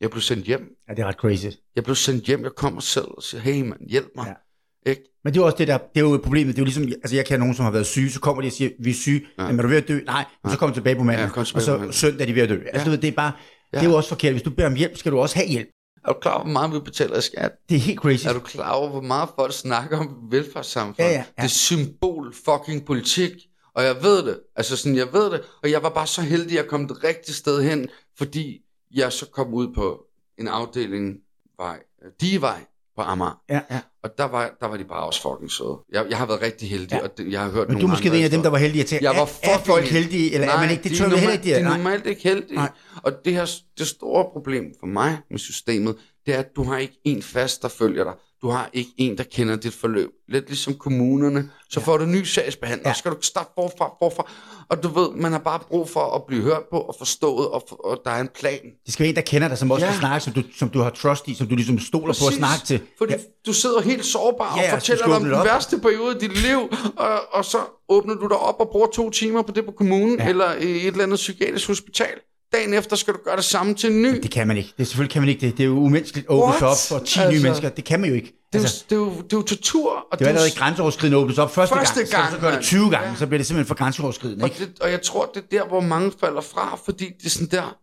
[0.00, 0.60] Jeg blev sendt hjem.
[0.88, 1.46] Ja, det er ret crazy.
[1.76, 4.26] Jeg blev sendt hjem, jeg kommer selv og siger, hey mand, hjælp mig.
[4.26, 4.90] Ja.
[4.90, 5.02] Ikke?
[5.24, 6.56] Men det er også det der, det er jo problemet.
[6.56, 8.46] Det er jo ligesom, altså jeg kender nogen, som har været syge, så kommer de
[8.48, 9.42] og siger, vi er syge, ja.
[9.42, 9.46] Ja.
[9.46, 10.00] Jamen, er du ved at dø?
[10.06, 12.42] Nej, men så kommer de tilbage på mandag, Ja, og så søndag er de ved
[12.42, 12.54] at dø.
[12.54, 12.84] Altså, Ja.
[12.84, 13.32] du ved, det er bare,
[13.72, 13.78] Ja.
[13.78, 14.32] det er jo også forkert.
[14.32, 15.68] Hvis du beder om hjælp, skal du også have hjælp.
[16.04, 17.52] Er du klar over, hvor meget vi betaler i skat?
[17.68, 18.26] Det er helt crazy.
[18.26, 20.96] Er du klar over, hvor meget folk snakker om velfærdssamfund?
[20.98, 21.24] Ja, ja, ja.
[21.36, 23.30] Det er symbol fucking politik.
[23.74, 24.40] Og jeg ved det.
[24.56, 25.40] Altså sådan, jeg ved det.
[25.62, 28.60] Og jeg var bare så heldig, at jeg kom det rigtige sted hen, fordi
[28.94, 30.00] jeg så kom ud på
[30.38, 31.16] en afdeling,
[31.58, 31.78] vej,
[32.20, 32.64] Digevej
[32.96, 33.40] på Amager.
[33.50, 33.80] Ja, ja.
[34.02, 35.78] Og der var, der var de bare også fucking søde.
[35.92, 37.02] Jeg, jeg har været rigtig heldig, Ja.
[37.02, 38.82] og det, jeg har hørt Men du er måske en af dem, der var heldige
[38.82, 40.02] at tænke, Jeg var er, er folk heldig.
[40.02, 40.82] heldige, eller er man ikke?
[40.82, 41.76] Det de tror jeg heller ikke, de er Nej.
[41.76, 42.54] normalt ikke heldige.
[42.54, 42.70] Nej.
[43.02, 43.46] Og det her
[43.78, 45.96] det store problem for mig med systemet,
[46.26, 48.12] det er, at du har ikke en fast, der følger dig.
[48.44, 50.10] Du har ikke en, der kender dit forløb.
[50.28, 51.50] Lidt ligesom kommunerne.
[51.70, 51.84] Så Ja.
[51.86, 52.94] får du en ny sagsbehandler, Ja.
[52.94, 54.30] så skal du starte forfra, forfra.
[54.68, 57.64] Og du ved, man har bare brug for at blive hørt på og forstået, og,
[57.68, 58.60] for, og der er en plan.
[58.84, 59.92] Det skal være en, der kender dig, som også Ja.
[59.92, 62.16] kan snakke, som du, som du har trust i, som du ligesom stoler på at
[62.16, 62.36] Præcis.
[62.38, 62.80] snakke til.
[62.98, 63.18] Fordi Ja.
[63.46, 65.44] du sidder helt sårbar Ja, og fortæller dig om den op.
[65.46, 66.58] værste periode i dit liv,
[66.96, 67.58] og, og så
[67.88, 70.28] åbner du dig op og bruger to timer på det på kommunen, ja.
[70.28, 72.14] eller i et eller andet psykiatrisk hospital.
[72.54, 74.20] Dagen efter skal du gøre det samme til en ny.
[74.22, 74.72] Det kan man ikke.
[74.78, 75.56] Det, selvfølgelig kan man ikke det.
[75.56, 77.68] Det er jo umenneskeligt at åbne op for 10 nye Altså, mennesker.
[77.68, 78.32] Det kan man jo ikke.
[78.52, 79.90] Det er, Altså, jo, det, er jo, det er jo tortur.
[80.12, 82.10] Og det er jo- allerede grænseoverskridende åbnes op første, Første gang.
[82.10, 82.64] gang, så, så gør det mand.
[82.64, 84.42] 20 gange, så bliver det simpelthen for grænseoverskridende.
[84.44, 84.64] Og, Ikke?
[84.64, 87.48] det, og jeg tror, det er der, hvor mange falder fra, fordi det er sådan
[87.50, 87.76] der,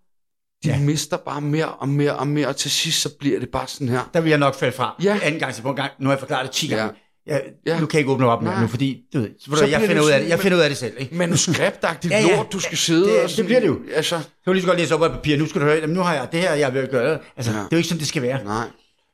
[0.64, 0.76] de Ja.
[0.76, 0.80] ja.
[0.82, 3.90] mister bare mere og mere og mere, og til sidst så bliver det bare sådan
[3.90, 4.10] her.
[4.14, 4.96] Der vil jeg nok falde fra.
[5.04, 5.20] Ja.
[5.24, 5.92] Anden gang, så på en gang.
[6.00, 6.76] Nu har jeg forklaret det 10 Ja.
[6.76, 6.94] gange.
[7.66, 7.80] Ja.
[7.80, 8.62] Nu kan jeg ikke åbne op mere Nej.
[8.62, 10.30] nu, fordi du ved, så, Så jeg, finder det ud af det.
[10.30, 10.94] jeg finder ud af det selv.
[10.98, 11.16] Ikke?
[11.16, 12.36] Manuskriptagtigt Ja, ja, ja.
[12.36, 13.80] lort, du skal sidde Det- og det sådan, bliver det jo.
[13.94, 15.38] Altså, Så jeg lige så godt læse op af papir.
[15.38, 17.20] Nu skal du høre, jamen, nu har jeg det her, jeg vil gøre.
[17.38, 17.58] Altså, Ja.
[17.58, 18.44] det er jo ikke sådan, det skal være.
[18.44, 18.68] nej.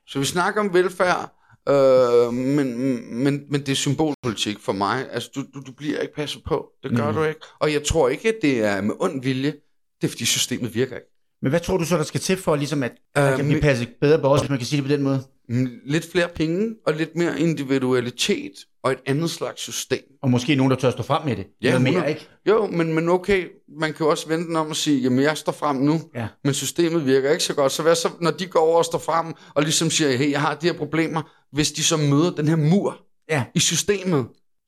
[0.07, 1.33] Så vi snakker om velfærd,
[1.69, 2.77] øh, men,
[3.23, 5.05] men, men det er symbolpolitik for mig.
[5.11, 6.65] Altså, du, du, du bliver ikke passet på.
[6.83, 7.15] Det gør Mm.
[7.17, 7.39] du ikke.
[7.59, 9.53] Og jeg tror ikke, at det er med ond vilje.
[10.01, 11.07] Det er, fordi systemet virker ikke.
[11.41, 13.55] Men hvad tror du så, der skal til for, ligesom at der Øh, kan blive
[13.55, 15.23] men- passet bedre på os, hvis man kan sige det på den måde?
[15.49, 18.51] Mm, Lidt flere penge, og lidt mere individualitet,
[18.83, 19.99] og et andet slags system.
[20.23, 21.45] Og måske nogen, der tør stå frem med det.
[21.61, 22.09] Ja, Noget mere, 100.
[22.13, 22.27] ikke?
[22.47, 23.47] Jo, men, men okay,
[23.79, 26.27] man kan jo også vente den om og sige, jamen jeg står frem nu, Ja.
[26.43, 27.71] men systemet virker ikke så godt.
[27.71, 30.41] Så hvad så, når de går over og står frem og ligesom siger, hey, jeg
[30.41, 32.97] har de her problemer, hvis de så møder den her mur
[33.29, 33.43] Ja.
[33.55, 34.25] i systemet,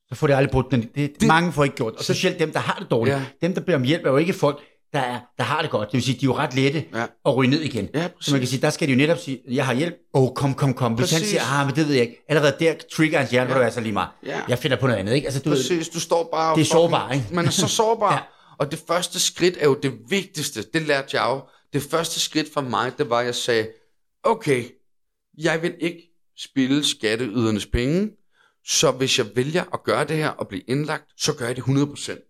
[0.08, 0.80] Så får det aldrig brudt den.
[0.94, 1.94] Det, det, mange får ikke gjort.
[1.96, 3.16] Og specielt dem, der har det dårligt.
[3.16, 3.22] Ja.
[3.42, 4.58] Dem, der beder om hjælp, er jo ikke folk,
[4.92, 5.88] der, er, der har det godt.
[5.88, 7.06] Det vil sige, de er jo ret lette Ja.
[7.26, 7.88] at ryge ned igen.
[7.94, 8.32] Ja, Så præcis.
[8.32, 9.94] man kan sige, der skal de jo netop sige, jeg har hjælp.
[10.14, 10.92] Åh, oh, kom, kom, kom.
[10.92, 11.28] Hvis han Præcis.
[11.30, 12.24] siger, ah, men det ved jeg ikke.
[12.28, 13.58] Allerede der trigger hans hjerne, ja.
[13.58, 14.08] Du altså lige meget.
[14.26, 14.40] Ja.
[14.48, 15.26] Jeg finder på noget andet, ikke?
[15.26, 16.54] Altså, du ved, Præcis, du står bare...
[16.56, 17.26] Det er sårbar, ikke?
[17.32, 18.12] Man er så sårbar.
[18.14, 18.18] Ja.
[18.64, 20.62] Og det første skridt er jo det vigtigste.
[20.74, 21.40] Det lærte jeg jo.
[21.72, 23.68] Det første skridt for mig, det var, at jeg sagde,
[24.24, 24.64] okay,
[25.38, 26.02] jeg vil ikke
[26.38, 28.10] spille skatteydernes penge,
[28.66, 31.62] så hvis jeg vælger at gøre det her og blive indlagt, så gør jeg det
[31.62, 32.29] 100%.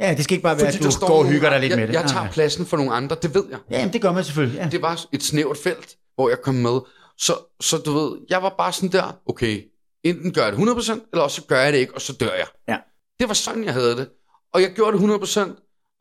[0.00, 1.78] Ja, det skal ikke bare være, Fordi at du går og hygger dig lidt jeg,
[1.78, 1.94] med det.
[1.94, 3.58] Jeg Nej, tager pladsen for nogle andre, det ved jeg.
[3.70, 4.58] Ja, jamen, det gør man selvfølgelig.
[4.58, 4.68] Ja.
[4.68, 6.80] Det var et snævert felt, hvor jeg kom med.
[7.18, 9.64] Så, så du ved, jeg var bare sådan der, okay,
[10.04, 12.34] enten gør jeg det 100%, eller også så gør jeg det ikke, og så dør
[12.34, 12.46] jeg.
[12.68, 12.76] Ja.
[13.20, 14.08] Det var sådan, jeg havde det.
[14.54, 15.40] Og jeg gjorde det 100%,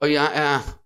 [0.02, 0.80] og jeg er,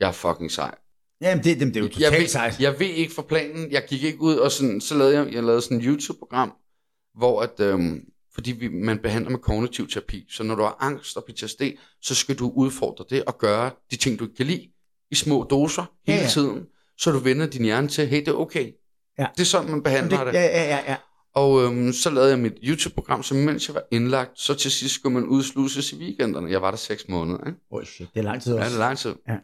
[0.00, 0.74] jeg er fucking sej.
[1.20, 2.60] Jamen, det, det, det er jo jeg totalt ved, sejt.
[2.60, 5.42] jeg ved ikke for planen, jeg gik ikke ud, og sådan, så lavede jeg, jeg
[5.44, 6.52] lavede sådan et YouTube-program,
[7.18, 8.00] hvor at, øhm,
[8.36, 11.62] fordi vi, man behandler med kognitiv terapi, så når du har angst og PTSD,
[12.02, 14.68] så skal du udfordre det og gøre de ting, du ikke kan lide,
[15.10, 16.28] i små doser hele Ja, ja.
[16.30, 16.66] tiden,
[16.98, 18.72] så du vender din hjerne til, hey, det er okay.
[19.18, 19.26] Ja.
[19.36, 20.34] Det er sådan, man behandler det.
[20.34, 20.96] det, ja, ja, ja, ja.
[21.34, 24.94] Og øhm, så lavede jeg mit YouTube-program, så mens jeg var indlagt, så til sidst
[24.94, 26.50] skulle man udsluses i weekenderne.
[26.50, 27.58] Jeg var der seks måneder, ikke?
[27.70, 28.70] Oh, shit, det er lang tid Ja, også.
[28.70, 29.14] det er lang tid.
[29.28, 29.36] Ja.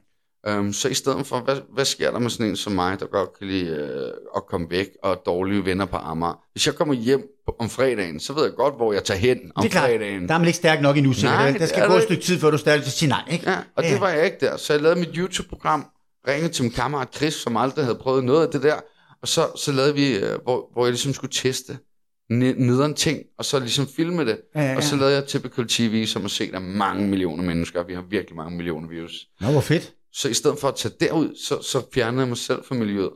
[0.48, 3.06] Øhm, så i stedet for, hvad, hvad sker der med sådan en som mig, der
[3.06, 6.42] godt kan lide øh, at komme væk og dårlige venner på Amager?
[6.52, 9.38] Hvis jeg kommer hjem på, om fredagen, så ved jeg godt, hvor jeg tager hen
[9.54, 10.28] om Det er klart, fredagen.
[10.28, 11.32] der er man ikke stærk nok endnu, sikkert.
[11.38, 11.50] Nej?
[11.58, 13.50] Der skal gå et stykke tid, før du stadig skal sige nej, ikke?
[13.50, 13.90] Ja, og Ja.
[13.92, 14.56] det var jeg ikke der.
[14.56, 15.86] Så jeg lavede mit YouTube-program,
[16.28, 18.74] ringede til min kammerat Chris, som aldrig havde prøvet noget af det der,
[19.22, 21.72] og så, så lavede vi, øh, hvor, hvor jeg ligesom skulle teste
[22.32, 24.38] ne- nederen ting, og så ligesom filme det.
[24.54, 27.82] Ja, ja, Og så lavede jeg Typical TV, som er set af mange millioner mennesker.
[27.86, 29.12] Vi har virkelig mange millioner views.
[29.40, 29.92] Nå, hvor fedt.
[30.12, 33.10] Så i stedet for at tage derud, så, så fjernede jeg mig selv fra miljøet.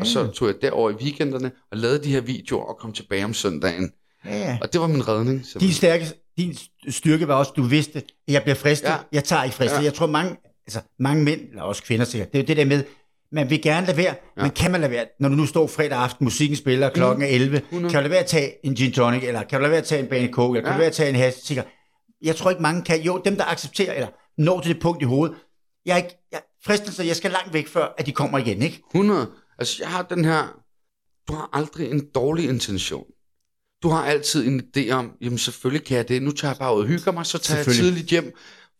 [0.00, 0.26] Og så Ja.
[0.26, 3.92] tog jeg derover i weekenderne og lavede de her videoer og kom tilbage om søndagen.
[4.24, 4.58] Ja, ja.
[4.62, 5.44] Og det var min redning.
[5.60, 6.04] Din, stærke...
[6.36, 6.56] din
[6.88, 8.92] styrke var også, du vidste, at jeg bliver fristet, ja.
[8.92, 8.98] Ja.
[9.12, 9.76] jeg tager ikke fristet.
[9.76, 9.80] Ja.
[9.80, 9.84] Ja.
[9.84, 12.64] Jeg tror mange, altså mange mænd, eller også kvinder sikkert, det er jo det der
[12.64, 12.84] med,
[13.32, 14.42] man vil gerne lade være, ja.
[14.42, 17.28] men kan man lade være, når du nu står fredag aften, musikken spiller, klokken er
[17.28, 17.92] 11, 100.
[17.92, 19.86] kan du lade være at tage en gin tonic, eller kan du lade være at
[19.86, 20.74] tage en bane coke, eller kan Ja.
[20.74, 21.58] du lade være at tage en hash
[22.22, 24.08] Jeg tror ikke mange kan, jo, dem der accepterer, eller
[24.38, 25.36] når til det punkt i hovedet,
[25.88, 28.82] jeg er ikke, jeg, fristelser, jeg skal langt væk før, at de kommer igen, ikke?
[28.94, 29.30] 100.
[29.58, 30.60] Altså, jeg har den her...
[31.28, 33.04] Du har aldrig en dårlig intention.
[33.82, 36.22] Du har altid en idé om, jamen selvfølgelig kan jeg det.
[36.22, 38.32] Nu tager jeg bare ud og hygger mig, så tager jeg tidligt hjem.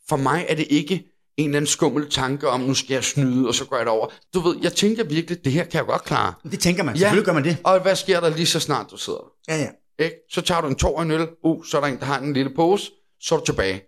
[0.09, 0.95] For mig er det ikke
[1.37, 4.07] en eller anden skummel tanke om, nu skal jeg snyde, og så går jeg derover.
[4.35, 6.35] Du ved, jeg tænker virkelig, det her kan jeg godt klare.
[6.51, 7.57] Det tænker man, selvfølgelig gør man det.
[7.65, 9.55] Og hvad sker der lige så snart du sidder der?
[9.55, 10.05] Ja, ja.
[10.05, 10.17] Ikke?
[10.31, 12.19] Så tager du en tår og en øl, uh, så er der en, der har
[12.19, 12.91] en lille pose,
[13.21, 13.83] så er du tilbage.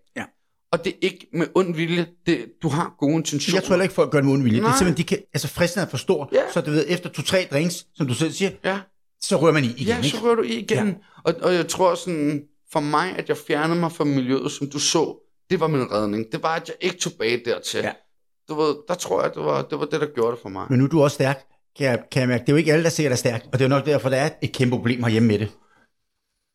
[0.73, 3.57] Og det er ikke med ond vilje, det, du har gode intentioner.
[3.57, 4.59] Jeg tror heller ikke, folk gør det med ond vilje.
[4.59, 4.79] Det er Nej.
[4.79, 6.43] simpelthen, de kan, altså fristelsen er for stor, Ja.
[6.53, 8.81] så du ved, efter to-tre drinks, som du selv siger, Ja,
[9.23, 10.09] så rører man i igen, ja ikke?
[10.09, 10.87] så rører du i igen.
[10.89, 10.95] Ja.
[11.25, 14.79] Og, og jeg tror sådan, for mig, at jeg fjernede mig fra miljøet, som du
[14.79, 16.27] så, det var min redning.
[16.33, 17.81] Det var, at jeg ikke tog bag dertil.
[17.81, 17.93] Ja.
[18.49, 20.67] Du ved, der tror jeg, det var, det var det, der gjorde det for mig.
[20.71, 21.45] Men nu er du også stærk,
[21.79, 22.41] kan jeg, kan jeg mærke.
[22.41, 24.09] Det er jo ikke alle, der sikkert er stærk, og det er jo nok derfor,
[24.09, 25.49] der er et kæmpe problem herhjemme med det.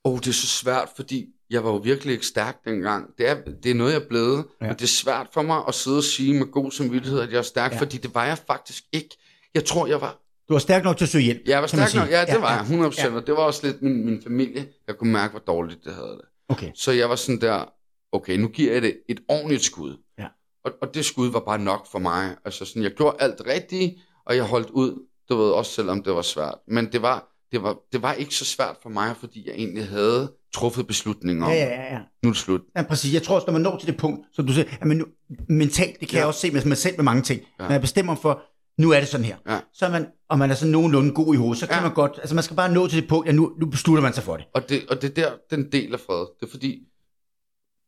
[0.06, 3.10] Åh, oh, det er så svært, fordi jeg var jo virkelig ikke stærk dengang.
[3.18, 4.66] Det er, det er noget, jeg er blevet, Ja.
[4.66, 4.72] ja.
[4.72, 7.38] men det er svært for mig at sidde og sige med god samvittighed, at jeg
[7.38, 7.76] er stærk, Ja.
[7.76, 7.82] ja.
[7.82, 9.18] fordi det var jeg faktisk ikke.
[9.54, 11.42] Jeg tror, jeg var Du var stærk nok til at søge hjælp.
[11.46, 13.16] Jeg var stærk nok, ja, det var jeg, 100%, Ja.
[13.16, 14.68] og det var også lidt min, min familie.
[14.88, 16.26] Jeg kunne mærke, hvor dårligt det havde det.
[16.50, 16.72] Okay.
[16.76, 17.66] Så jeg var sådan der,
[18.12, 19.98] okay, nu giver jeg det et ordentligt skud.
[20.20, 20.28] Ja.
[20.66, 22.36] Og, og det skud var bare nok for mig.
[22.46, 23.94] Altså sådan, jeg gjorde alt rigtigt,
[24.26, 26.56] og jeg holdt ud, du ved, også selvom det var svært.
[26.68, 29.88] Men det var, det var, det var ikke så svært for mig, fordi jeg egentlig
[29.88, 32.62] havde truffet beslutninger om, Ja, ja, ja, nu er det slut.
[32.78, 33.14] Ja, præcis.
[33.14, 35.06] Jeg tror også, når man når til det punkt, som du siger, at man nu,
[35.50, 36.20] mentalt, det kan ja.
[36.20, 37.42] Jeg også se med mig selv med mange ting.
[37.60, 37.64] Ja.
[37.64, 38.42] Når jeg bestemmer for,
[38.82, 39.60] nu er det sådan her, Ja.
[39.74, 41.82] så er man, og man er sådan nogenlunde god i hovedet, så kan ja.
[41.82, 44.14] Man godt, altså man skal bare nå til det punkt, at nu, nu beslutter man
[44.14, 44.46] sig for det.
[44.54, 46.26] Og det, og det er der, den del af fred.
[46.40, 46.80] Det er fordi,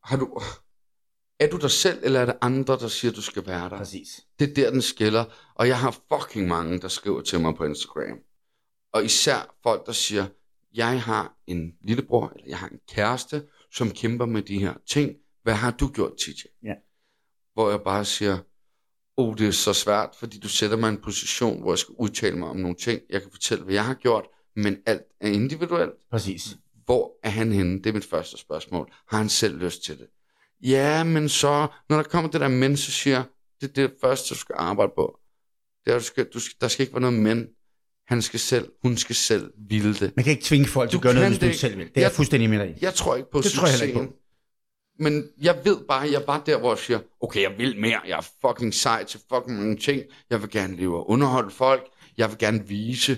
[0.04, 0.40] har du,
[1.40, 3.78] er du dig selv, eller er det andre, der siger, du skal være der?
[3.78, 4.08] Præcis.
[4.40, 5.26] Det er der, den skiller.
[5.56, 8.18] Og jeg har fucking mange, der skriver til mig på Instagram.
[8.94, 10.26] Og især folk, der siger,
[10.78, 15.16] jeg har en lillebror, eller jeg har en kæreste, som kæmper med de her ting.
[15.44, 16.46] Hvad har du gjort, TJ?
[16.64, 16.74] Ja.
[17.54, 18.38] Hvor jeg bare siger,
[19.18, 21.96] oh, det er så svært, fordi du sætter mig i en position, hvor jeg skal
[22.00, 23.02] udtale mig om nogle ting.
[23.10, 25.94] Jeg kan fortælle, hvad jeg har gjort, men alt er individuelt.
[26.12, 26.58] Præcis.
[26.86, 27.78] Hvor er han henne?
[27.78, 28.94] Det er mit første spørgsmål.
[29.08, 30.08] Har han selv lyst til det?
[30.62, 33.24] Ja, men så, når der kommer det der men, så siger
[33.62, 35.20] det er det første, du skal arbejde på.
[35.86, 37.48] Det er, du skal, du skal, der skal ikke være noget men.
[38.08, 40.12] Han skal selv, hun skal selv ville det.
[40.16, 41.86] Man kan ikke tvinge folk til Du at gøre noget, hvis du ikke selv vil.
[41.86, 42.78] Det er jeg Jeg- fuldstændig med dig.
[42.82, 44.14] Jeg tror ikke på Det tror jeg ikke succesen.
[45.00, 48.00] Men jeg ved bare, jeg er bare der, hvor jeg siger, okay, jeg vil mere.
[48.08, 50.02] Jeg er fucking sej til fucking mange ting.
[50.30, 51.82] Jeg vil gerne leve og underholde folk.
[52.18, 53.18] Jeg vil gerne vise,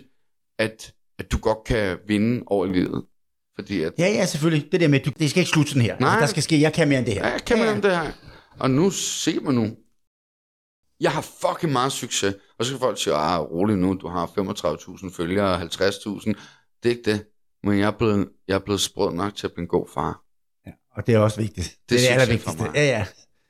[0.60, 3.04] at, at du godt kan vinde over livet.
[3.56, 4.71] Fordi at, Ja, ja, selvfølgelig.
[4.71, 5.91] Det der med, du, det skal ikke slutte sådan her.
[5.93, 6.19] Altså, Nej.
[6.19, 7.25] der skal ske, jeg kan mere end det her.
[7.28, 7.75] Ja, jeg kan ja.
[7.75, 8.12] det her.
[8.60, 9.67] Og nu se mig nu.
[10.99, 12.35] Jeg har fucking meget succes.
[12.59, 16.33] Og så kan folk sige, ah, rolig nu, du har 35.000 følgere og 50.000.
[16.83, 17.25] Det er ikke det.
[17.63, 20.21] Men jeg er blevet, jeg er blevet sprød nok til at blive en god far.
[20.67, 21.67] Ja, og det er også vigtigt.
[21.89, 22.63] Det, Det er det succes for allervigtigste.
[22.63, 22.71] mig.
[22.75, 23.05] Ja, ja.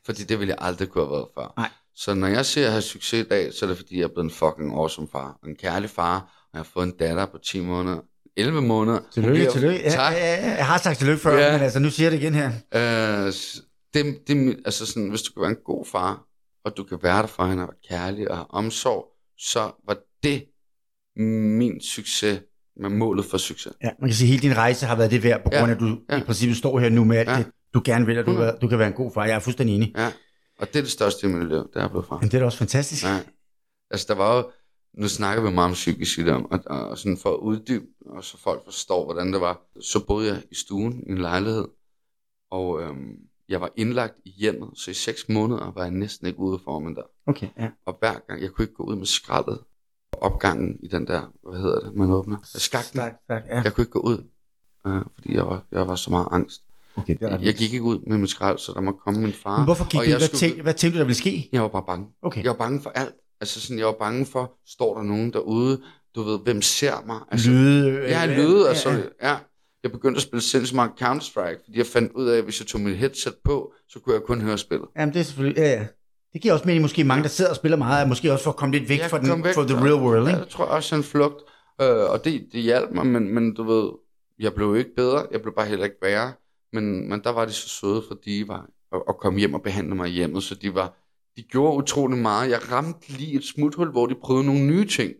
[0.05, 1.53] Fordi det ville jeg aldrig kunne have været før.
[1.57, 1.69] Nej.
[1.95, 4.03] Så når jeg siger, at jeg har succes i dag, så er det fordi, jeg
[4.03, 5.39] er blevet en fucking awesome far.
[5.45, 6.15] En kærlig far.
[6.19, 7.97] Og jeg har fået en datter på 10 måneder.
[8.37, 8.99] 11 måneder.
[9.13, 9.79] Tillykke, bliver- tillykke.
[9.83, 10.13] Ja, Tak.
[10.13, 11.51] ja, ja, jeg har sagt tillykke før, Ja.
[11.51, 12.51] men altså, nu siger jeg det igen her.
[13.27, 13.33] Øh,
[13.93, 16.23] det, det, altså sådan, hvis du kan være en god far,
[16.69, 19.05] og du kan være der for hende og være kærlig og have omsorg,
[19.37, 20.45] så var det
[21.15, 22.41] min succes
[22.81, 23.73] med målet for succes.
[23.83, 25.71] Ja, man kan sige, at hele din rejse har været det værd, på Ja, grund
[25.71, 26.17] af, at du ja.
[26.21, 27.37] i princippet står her nu med alt Ja.
[27.37, 28.57] det, du gerne vil, og du, 100.
[28.61, 29.25] du kan være en god far.
[29.25, 29.93] Jeg er fuldstændig enig.
[29.97, 30.11] Ja.
[30.59, 32.19] Og det er det største i mit liv, det er blevet far.
[32.19, 33.03] Men det er da også fantastisk.
[33.05, 33.19] Ja.
[33.91, 34.51] Altså, der var jo,
[34.97, 38.37] nu snakker vi meget om psykisk sygdom, og, og sådan for at uddybe, og så
[38.37, 41.67] folk forstår, hvordan det var, så boede jeg i stuen i en lejlighed,
[42.51, 43.15] og øhm,
[43.49, 46.79] jeg var indlagt i hjemmet, så i seks måneder var jeg næsten ikke ude for
[46.95, 47.01] dør.
[47.27, 47.69] Okay, ja.
[47.85, 49.59] Og hver gang, jeg kunne ikke gå ud med skraldet
[50.11, 52.37] på opgangen i den der, hvad hedder det, man åbner?
[52.43, 52.99] Skakten.
[52.99, 53.61] Tak, tak, ja.
[53.61, 54.23] Jeg kunne ikke gå ud,
[54.87, 56.61] øh, fordi jeg var, jeg var så meget angst.
[56.95, 59.33] Okay, det ret Jeg gik ikke ud med min skrald, så der må komme min
[59.33, 59.57] far.
[59.57, 60.09] Men hvorfor gik og du?
[60.09, 61.49] jeg Hvad, skulle- tænkte, hvad tænkte du, der ville ske?
[61.51, 62.07] Jeg var bare bange.
[62.21, 62.43] Okay.
[62.43, 63.15] Jeg var bange for alt.
[63.41, 65.81] Altså sådan, jeg var bange for, står der nogen derude,
[66.15, 67.19] du ved, hvem ser mig?
[67.31, 67.89] Altså, Lyde.
[67.89, 69.29] øh, Jeg har øh, lyde, ja, altså, ja.
[69.29, 69.37] ja.
[69.83, 72.67] Jeg begyndte at spille sindssygt meget Counter-Strike, fordi jeg fandt ud af, at hvis jeg
[72.67, 74.87] tog mit headset på, så kunne jeg kun høre spillet.
[74.97, 75.87] Jamen, det er selvfølgelig, ja, ja.
[76.33, 78.57] Det giver også mening, måske mange, der sidder og spiller meget, måske også for at
[78.57, 80.51] komme lidt væk Jeg fra, den, væk fra the real world, Ja, ikke?
[80.51, 81.41] tror jeg også er en flugt.
[81.81, 83.89] Øh, og det, det hjalp mig, men, men du ved,
[84.39, 86.33] jeg blev ikke bedre, jeg blev bare heller ikke værre.
[86.73, 89.61] Men, men der var de så søde, for de var at, at komme hjem og
[89.61, 90.93] behandle mig i hjemmet, så de var,
[91.37, 92.49] de gjorde utrolig meget.
[92.49, 95.13] Jeg ramte lige et smuthul, hvor de prøvede nogle nye ting.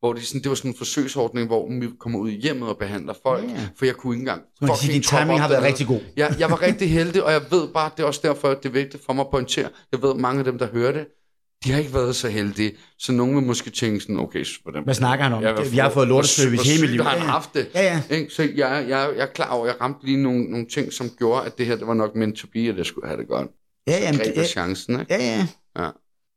[0.00, 2.78] Hvor de sådan, det var sådan en forsøgsordning, hvor vi kommer ud i hjemmet og
[2.78, 3.68] behandler folk, Ja.
[3.78, 6.00] for jeg kunne ikke engang Man sige, din timing har været rigtig god.
[6.16, 8.68] Jeg, jeg var rigtig heldig, og jeg ved bare, det er også derfor, at det
[8.68, 9.68] er vigtigt for mig at pointere.
[9.92, 11.06] Jeg ved, at mange af dem, der hører det,
[11.64, 12.72] de har ikke været så heldige.
[12.98, 15.42] Så nogen vil måske tænke sådan, okay, hvordan, Hvad snakker han om?
[15.42, 17.02] Ja, hvor- Jeg har fået lorteservice hele mit liv.
[17.02, 17.30] har han Ja, ja.
[17.30, 17.68] haft det.
[17.74, 18.16] Ja, ja.
[18.16, 18.30] Ikke?
[18.34, 21.10] Så jeg, jeg, jeg er klar over, at jeg ramte lige nogle, nogle ting, som
[21.18, 23.28] gjorde, at det her det var nok meant to be, at jeg skulle have det
[23.28, 23.48] godt.
[23.86, 25.14] Ja, jamen, det, ja, chancen, ikke?
[25.14, 25.46] ja, ja.
[25.82, 25.90] Ja.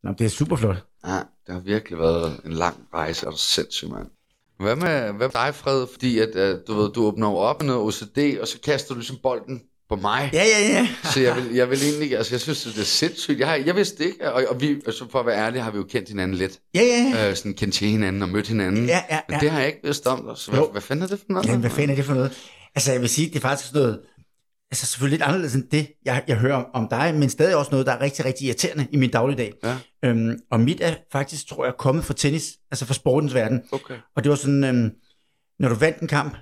[0.03, 0.85] Nå, det er super flot.
[1.07, 1.17] Ja,
[1.51, 4.07] det har virkelig været en lang rejse, og det er sindssygt, mand.
[4.59, 5.87] Hvad med, hvad med dig, Fred?
[5.91, 8.93] Fordi at, uh, du ved, du åbner jo op med noget OCD, og så kaster
[8.93, 10.29] du ligesom bolden på mig.
[10.33, 10.87] Ja, ja, ja.
[11.13, 13.39] Så jeg vil, jeg vil egentlig, altså jeg synes, det er sindssygt.
[13.39, 15.77] Jeg, har, jeg vidste ikke, og, og vi, altså for at være ærlig, har vi
[15.77, 16.59] jo kendt hinanden lidt.
[16.75, 17.29] Ja, ja, ja.
[17.29, 18.85] Øh, sådan kendt til hinanden og mødt hinanden.
[18.85, 19.39] Ja, ja, Men ja.
[19.39, 20.71] det har jeg ikke vidst om dig, så hvad, Jo.
[20.71, 21.47] hvad fanden er det for noget?
[21.47, 22.31] Jamen, hvad fanden er det for noget?
[22.75, 23.99] Altså, jeg vil sige, det er faktisk sådan noget,
[24.71, 27.85] altså selvfølgelig lidt anderledes end det, jeg, jeg hører om, dig, men stadig også noget,
[27.85, 29.53] der er rigtig, rigtig irriterende i min dagligdag.
[29.63, 29.77] Ja.
[30.05, 33.61] Øhm, og mit er faktisk, tror jeg, kommet fra tennis, altså fra sportens verden.
[33.71, 33.95] Okay.
[34.15, 34.91] Og det var sådan, øhm,
[35.59, 36.37] når du vandt en kamp,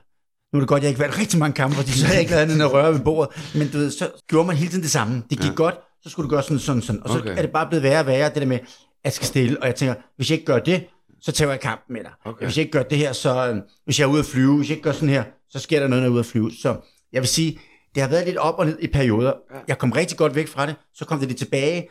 [0.53, 2.31] nu er det godt, jeg ikke vandt rigtig mange kampe, fordi så har jeg ikke
[2.31, 4.83] lavet andet end at røre ved bordet, men du ved, så gjorde man hele tiden
[4.83, 5.23] det samme.
[5.29, 5.55] Det gik Ja.
[5.55, 7.03] godt, så skulle du gøre sådan, sådan, sådan.
[7.03, 7.29] Og så Okay.
[7.29, 7.37] okay.
[7.37, 8.67] er det bare blevet værre og værre, det der med, at
[9.03, 10.83] jeg skal stille, og jeg tænker, hvis jeg ikke gør det,
[11.21, 12.11] så tager jeg kampen med dig.
[12.25, 12.45] Okay.
[12.45, 14.69] Hvis jeg ikke gør det her, så øhm, hvis jeg er ude at flyve, hvis
[14.69, 16.51] jeg ikke gør sådan her, så sker der noget, når jeg er ude at flyve.
[16.61, 16.75] Så
[17.13, 17.59] jeg vil sige,
[17.95, 19.34] det har været lidt op og ned i perioder.
[19.54, 19.60] Ja.
[19.67, 21.88] Jeg kom rigtig godt væk fra det, så kom det lidt tilbage.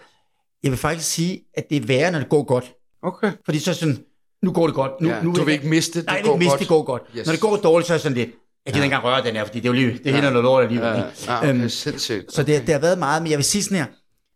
[0.62, 2.72] Jeg vil faktisk sige, at det er værre, når det går godt.
[3.02, 3.32] Okay.
[3.44, 3.98] Fordi så sådan,
[4.42, 4.92] nu går det godt.
[5.00, 6.60] Nu, Ja, nu du vil ikke miste det, Nej, går miste, godt.
[6.60, 7.02] det går godt.
[7.16, 7.26] Yes.
[7.26, 8.28] Når det går dårligt, så er sådan lidt,
[8.66, 8.84] jeg gider Ja.
[8.84, 10.10] ikke engang røre den her, fordi det er jo lige, det Ja.
[10.12, 10.88] hænder noget lort alligevel.
[10.88, 11.08] Ja, ikke?
[11.26, 12.32] ja, okay, Øhm, sindssygt.
[12.32, 13.86] Så det, det har været meget, men jeg vil sige sådan her,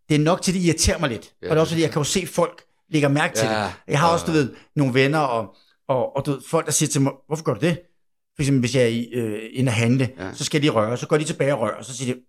[0.09, 1.33] det er nok til, det irriterer mig lidt.
[1.43, 3.47] Ja, og det er også fordi, jeg kan jo se, at folk lægger mærke til
[3.47, 3.73] Ja, det.
[3.89, 4.13] Jeg har ja.
[4.13, 5.55] også, du ved, nogle venner og,
[5.89, 7.79] og, og du ved, folk, der siger til mig, hvorfor gør du det?
[8.37, 10.35] For eksempel hvis jeg er i, øh, inde at handle, Ja.
[10.35, 12.21] så skal de røre, så går de tilbage og rører, og så siger de,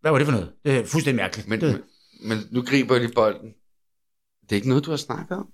[0.00, 0.52] hvad var det for noget?
[0.64, 1.48] Det er fuldstændig mærkeligt.
[1.48, 3.48] Men, det, men, men nu griber jeg lige bolden.
[4.42, 5.46] Det er ikke noget, du har snakket om?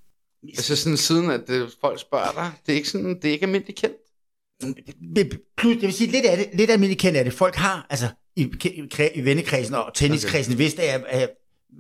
[0.49, 3.47] Altså sådan siden, at det, folk spørger dig, det er ikke sådan, det er ikke
[3.47, 3.97] almindeligt kendt.
[5.57, 7.33] Plus, det vil sige, lidt af det, lidt almindeligt kendt er det.
[7.33, 8.53] Folk har, altså, i,
[9.14, 10.62] i, vennekredsen og tenniskredsen, okay.
[10.62, 11.31] vidste at, at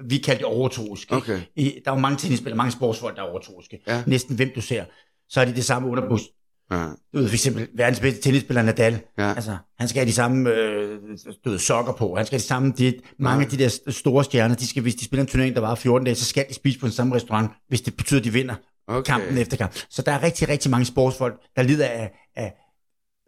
[0.08, 1.14] vi kaldte det overtroiske.
[1.14, 1.40] Okay.
[1.56, 3.80] I, der er jo mange tennisspillere, mange sportsfolk, der er overtroiske.
[3.86, 4.02] Ja.
[4.06, 4.84] Næsten hvem du ser,
[5.28, 6.22] så er de det samme underbus.
[6.70, 6.84] Ja.
[7.14, 9.00] Du ved, for eksempel verdens bedste tennisspiller Nadal.
[9.18, 9.34] Ja.
[9.34, 10.98] Altså, han skal have de samme øh,
[11.44, 12.16] du ved, sokker på.
[12.16, 12.72] Han skal have de samme...
[12.78, 15.60] De, mange af de der store stjerner, de skal, hvis de spiller en turnering, der
[15.60, 18.24] var 14 dage, så skal de spise på den samme restaurant, hvis det betyder, at
[18.24, 18.54] de vinder
[18.90, 19.12] Okay.
[19.12, 19.72] kampen efter kamp.
[19.90, 22.54] Så der er rigtig, rigtig mange sportsfolk, der lider af, af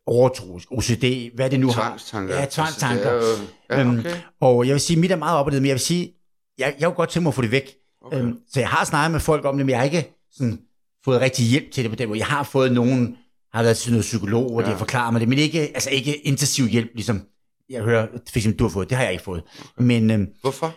[0.07, 2.35] overtroisk, OCD, hvad det nu Tvangstanker.
[2.35, 2.41] har.
[2.41, 3.11] Ja, tvangstanker.
[3.11, 4.11] Altså, det er jo- ja, okay.
[4.11, 6.13] Øhm, og jeg vil sige, mit er meget op ad det, men jeg vil sige,
[6.59, 7.75] jeg, jeg kunne godt tænke mig at få det væk.
[8.03, 8.19] Okay.
[8.21, 10.59] Øhm, så jeg har snakket med folk om det, men jeg har ikke sådan,
[11.05, 12.19] fået rigtig hjælp til det på den måde.
[12.19, 13.17] Jeg har fået nogen,
[13.53, 14.67] har været til noget psykolog, hvor ja.
[14.67, 14.67] Ja.
[14.67, 17.23] de har forklaret mig det, men ikke, altså ikke intensiv hjælp, ligesom
[17.71, 18.89] jeg hører, for eksempel du har fået.
[18.91, 19.43] Det har jeg ikke fået.
[19.77, 19.85] Okay.
[19.85, 20.75] Men øhm, Hvorfor?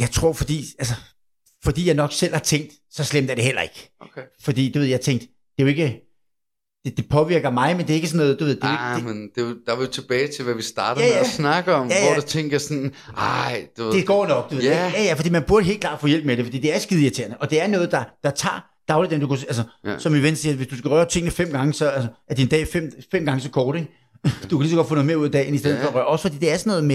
[0.00, 0.94] jeg tror, fordi, altså,
[1.64, 3.90] fordi jeg nok selv har tænkt, så slemt er det heller ikke.
[4.00, 4.22] Okay.
[4.40, 6.00] Fordi, du ved, jeg tænkte, det er jo ikke,
[6.84, 8.98] det, det påvirker mig, men det er ikke sådan noget, du ved, det er Ah,
[8.98, 11.10] ikke, det, men det, er der er vi jo tilbage til, hvad vi startede Ja,
[11.10, 11.20] med ja.
[11.24, 12.12] at snakke om, Ja, ja.
[12.12, 14.62] hvor du tænker sådan, ej, du ved, det går nok, du ved.
[14.64, 14.92] Ja.
[14.94, 17.02] Ja, ja, fordi man burde helt klart få hjælp med det, fordi det er skide
[17.02, 19.98] irriterende, og det er noget, der, der tager dagligdagen, du kunne, altså, Ja.
[19.98, 22.66] som ven siger, hvis du skal røre tingene fem gange, så altså, er din dag
[22.72, 23.88] fem, fem gange så kort, ikke?
[24.50, 25.82] Du kan lige så godt få noget mere ud af dagen, i stedet Ja.
[25.84, 26.06] for at røre.
[26.06, 26.94] Også fordi det er sådan noget med,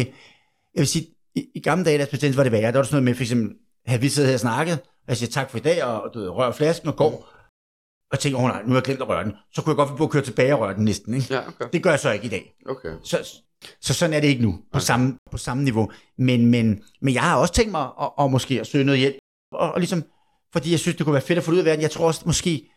[0.75, 3.03] jeg vil sige, i, i gamle dage, deres var det værre, der var sådan noget
[3.03, 3.49] med, for eksempel,
[3.85, 6.19] havde vi siddet her og snakket, og jeg siger tak for i dag, og du
[6.19, 7.27] ved, rører flasken og går,
[8.11, 9.33] og tænker, åh oh, nej, nu har jeg glemt at røre den.
[9.53, 11.27] Så kunne jeg godt finde på at køre tilbage og røre den næsten, ikke?
[11.33, 11.65] Ja, okay.
[11.73, 12.53] Det gør jeg så ikke i dag.
[12.69, 12.89] okay.
[13.03, 13.41] Så,
[13.81, 15.91] så sådan er det ikke nu, på, samme, på samme niveau.
[16.17, 19.15] Men, men, men jeg har også tænkt mig at, at måske at søge noget hjælp.
[19.51, 20.03] Og, og ligesom,
[20.53, 21.81] fordi jeg synes, det kunne være fedt at få det ud af verden.
[21.81, 22.69] Jeg tror også måske,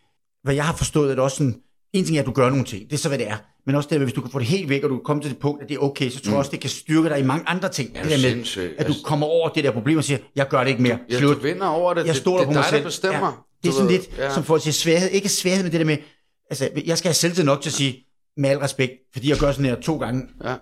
[0.43, 1.61] hvad jeg har forstået, at det også sådan,
[1.93, 2.85] en ting er, at du gør nogle ting.
[2.85, 3.37] Det er så, hvad det er.
[3.67, 5.23] Men også det, at hvis du kan få det helt væk, og du kan komme
[5.23, 7.19] til det punkt, at det er okay, så tror jeg også, det kan styrke dig
[7.19, 7.91] i mange andre ting.
[7.95, 10.61] Ja, det der med, at du kommer over det der problem og siger, jeg gør
[10.61, 10.99] det ikke mere.
[11.11, 11.37] Ja, Slut.
[11.37, 12.01] du vinder over det.
[12.01, 12.79] Jeg Det- stoler det, på er mig dig, selv.
[12.83, 13.27] der bestemmer.
[13.27, 13.33] Ja,
[13.63, 14.35] det er sådan ved, lidt, ja.
[14.35, 15.09] som folk siger, sværhed.
[15.11, 15.97] Ikke sværhed, men det der med,
[16.51, 18.05] altså, jeg skal have selvtid nok til at sige,
[18.37, 20.55] med al respekt, fordi jeg gør sådan her to gange, Ja.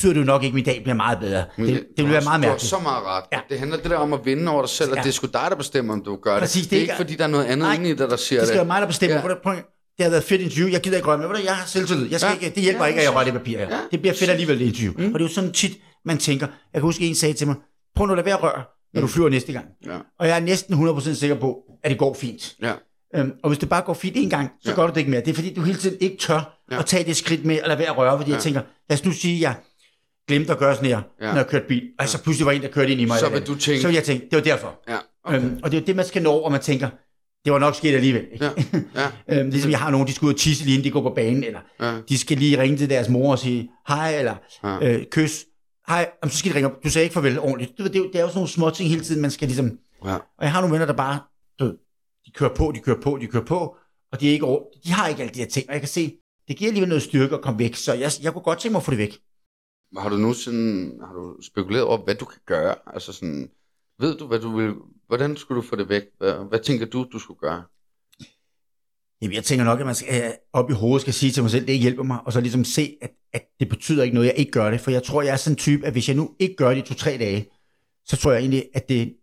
[0.00, 1.44] Betyder det jo nok ikke, at min dag bliver meget bedre.
[1.56, 2.62] Det, det, det vil være meget Du har mærkeligt.
[2.70, 3.24] så meget ret.
[3.32, 3.40] Ja.
[3.48, 5.02] Det handler det der om at vinde over dig selv, og Ja.
[5.02, 6.40] det er sgu dig, der bestemmer, om du gør det.
[6.40, 8.40] Præcis, det er ikke, fordi der er noget andet Nej, inde i dig, der siger
[8.40, 8.66] Det skal være det.
[8.66, 9.16] mig, der bestemmer.
[9.16, 9.50] Ja.
[9.98, 10.68] Det har været et fedt interview.
[10.68, 12.10] Jeg gider ikke du, Jeg har selvtillid.
[12.10, 12.44] Jeg skal Ja.
[12.46, 13.68] ikke, det hjælper Ja, ikke, at jeg rører det papir her.
[13.70, 13.78] Ja.
[13.90, 14.92] Det bliver fedt alligevel, det interview.
[14.98, 15.12] Mm.
[15.12, 15.72] Og det er jo sådan tit,
[16.04, 16.46] man tænker.
[16.46, 17.56] Jeg kan huske, en sagde til mig,
[17.96, 18.62] prøv nu at lade være at røre,
[18.94, 19.64] når du flyver næste gang.
[19.86, 19.96] Ja.
[20.20, 22.54] Og jeg er næsten 100% sikker på, at det går fint.
[22.62, 22.72] Ja.
[23.16, 24.76] Øhm, og hvis det bare går fint en gang, så Ja.
[24.76, 25.20] gør du det ikke mere.
[25.20, 26.78] Det er fordi, du hele tiden ikke tør Ja.
[26.78, 28.30] at tage det skridt med at lade være at røre, fordi.
[28.30, 28.36] Ja.
[28.36, 28.60] jeg tænker,
[28.90, 29.54] lad os nu sige, at jeg
[30.30, 31.26] glemte at gøre sådan her, Ja.
[31.26, 31.82] når jeg kørte bil.
[31.98, 33.18] Og så pludselig var en, der kørte ind i mig.
[33.18, 33.40] Så vil hvad.
[33.40, 34.80] du tænke- Så vil jeg tænke, det var derfor.
[34.88, 34.96] Ja.
[35.24, 35.38] Okay.
[35.38, 36.88] Øhm, og det er det, man skal nå, og man tænker,
[37.44, 38.24] det var nok sket alligevel.
[38.32, 38.44] Ikke?
[38.44, 38.50] Ja.
[39.28, 39.38] Ja.
[39.40, 41.10] øhm, ligesom jeg har nogen, de skal ud og tisse lige inden de går på
[41.14, 41.94] banen, eller Ja.
[42.08, 44.78] de skal lige ringe til deres mor og sige hej, eller Ja.
[44.92, 45.44] øh, kys.
[45.88, 46.84] Hej, Jamen, så skal de ringe op.
[46.84, 47.78] Du sagde ikke farvel ordentligt.
[47.78, 49.48] Du Det, er jo- det er jo sådan nogle små ting hele tiden, man skal
[49.48, 49.70] ligesom...
[50.04, 50.14] Ja.
[50.14, 51.18] Og jeg har nogle venner, der bare,
[51.60, 51.64] du
[52.26, 53.76] de kører på, de kører på, de kører på,
[54.12, 55.88] og de, er ikke, over- de har ikke alle de her ting, og jeg kan
[55.88, 56.12] se,
[56.48, 58.78] det giver alligevel noget styrke at komme væk, så jeg, jeg kunne godt tænke mig
[58.78, 59.18] at få det væk.
[59.98, 62.74] Har du nogensinde har du spekuleret over, hvad du kan gøre?
[62.86, 63.50] Altså sådan,
[63.98, 64.74] ved du, hvad du vil,
[65.06, 66.02] hvordan skulle du få det væk?
[66.18, 67.62] Hvad, hvad tænker du, du skulle gøre?
[69.22, 71.50] Jamen, jeg tænker nok, at man skal, øh, op i hovedet skal sige til mig
[71.50, 74.34] selv, det hjælper mig, og så ligesom se, at, at det betyder ikke noget, jeg
[74.36, 74.80] ikke gør det.
[74.80, 76.78] For jeg tror, jeg er sådan en type, at hvis jeg nu ikke gør det
[76.78, 77.46] i to-tre dage,
[78.04, 79.14] så tror jeg egentlig, at det,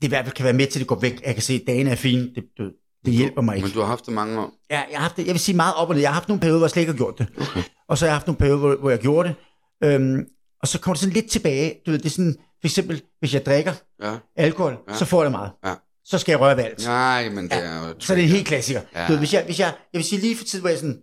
[0.00, 1.22] det i hvert fald kan være med til, at det går væk.
[1.26, 2.22] Jeg kan se, at dagene er fine.
[2.34, 2.72] Det, det,
[3.04, 3.66] det hjælper mig ikke.
[3.66, 4.52] Men du har haft det mange år.
[4.70, 6.00] Ja, jeg har haft det, jeg vil sige meget op og ned.
[6.00, 7.26] Jeg har haft nogle perioder, hvor jeg slet ikke har gjort det.
[7.36, 7.62] Okay.
[7.88, 9.36] Og så har jeg haft nogle perioder, hvor, hvor jeg gjorde det.
[9.84, 10.26] Øhm,
[10.62, 11.74] og så kommer det sådan lidt tilbage.
[11.86, 14.14] Du ved, det er sådan, for eksempel, hvis jeg drikker Ja.
[14.36, 14.94] alkohol, Ja.
[14.96, 15.50] så får jeg det meget.
[15.64, 15.74] Ja.
[16.04, 16.84] Så skal jeg røre ved alt.
[16.86, 17.94] Nej, men det er jo...
[17.98, 18.80] Så er det en helt klassiker.
[18.94, 19.06] Ja.
[19.06, 20.98] Du ved, hvis jeg, hvis jeg, jeg vil sige lige for tid, hvor jeg sådan,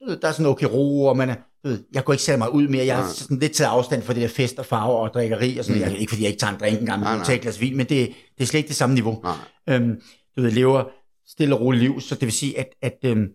[0.00, 2.22] du ved, der er sådan okay ro, og man er, du ved, jeg går ikke
[2.22, 2.86] særlig meget ud mere.
[2.86, 5.64] Jeg har sådan lidt taget afstand fra det der fest og farver og drikkeri og
[5.64, 5.82] sådan.
[5.82, 5.88] Mm.
[5.88, 7.24] Jeg, ikke fordi jeg ikke tager en drink engang, Nej, men nej.
[7.26, 9.20] tager et glas vin, men det, det er slet ikke det samme niveau.
[9.22, 9.34] Nej.
[9.76, 10.00] Øhm,
[10.36, 10.84] du ved, lever
[11.28, 13.26] stille og roligt liv, så det vil sige, at, at øhm,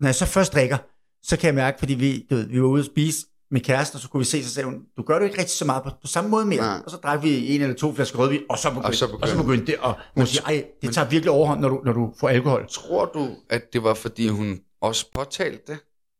[0.00, 0.76] når jeg så først drikker,
[1.22, 3.96] så kan jeg mærke, fordi vi, du ved, vi var ude at spise med kæresten,
[3.96, 5.82] og så kunne vi se, så sagde hun, du gør det ikke rigtig så meget
[5.82, 6.60] på, på samme måde mere.
[6.60, 6.80] Nej.
[6.84, 9.10] Og så drak vi en eller to flasker rødvin, og så begyndte, Og så og
[9.28, 11.92] så begyndte- begyndte det, og hun siger, ej, det tager virkelig overhånd, når du, når
[11.92, 12.66] du får alkohol.
[12.70, 15.78] Tror du, at det var, fordi hun også påtalte det?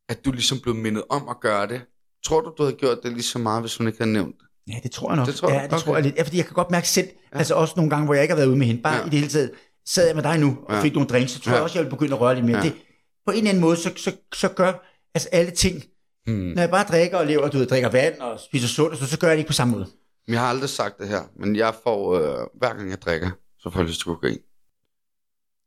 [0.09, 1.81] At du ligesom blev mindet om at gøre det?
[2.25, 4.73] Tror du, du havde gjort det lige så meget, hvis hun ikke havde nævnt det?
[4.73, 5.27] Ja, det tror jeg nok.
[5.27, 5.77] Det tror ja, det Okay.
[5.77, 6.15] tror jeg lidt.
[6.15, 7.37] Ja, fordi jeg kan godt mærke selv, ja.
[7.37, 9.01] altså også nogle gange, hvor jeg ikke har været ude med hende, bare Ja.
[9.01, 9.51] i det hele taget,
[9.87, 10.81] sad jeg med dig nu og Ja.
[10.81, 11.55] fik nogle drinks, så tror Ja.
[11.55, 12.57] jeg også, jeg vil begynde at røre lidt mere.
[12.57, 12.63] Ja.
[12.63, 12.73] Det,
[13.25, 14.73] på en eller anden måde, så, så, så gør
[15.15, 15.83] altså alle ting,
[16.27, 16.35] Hmm.
[16.35, 19.19] når jeg bare drikker og lever, du ved, drikker vand og spiser sundt, så, så
[19.19, 19.87] gør jeg det ikke på samme måde.
[20.27, 23.69] Jeg har aldrig sagt det her, men jeg får, øh, hver gang jeg drikker, så
[23.69, 24.37] får jeg lyst til kokain.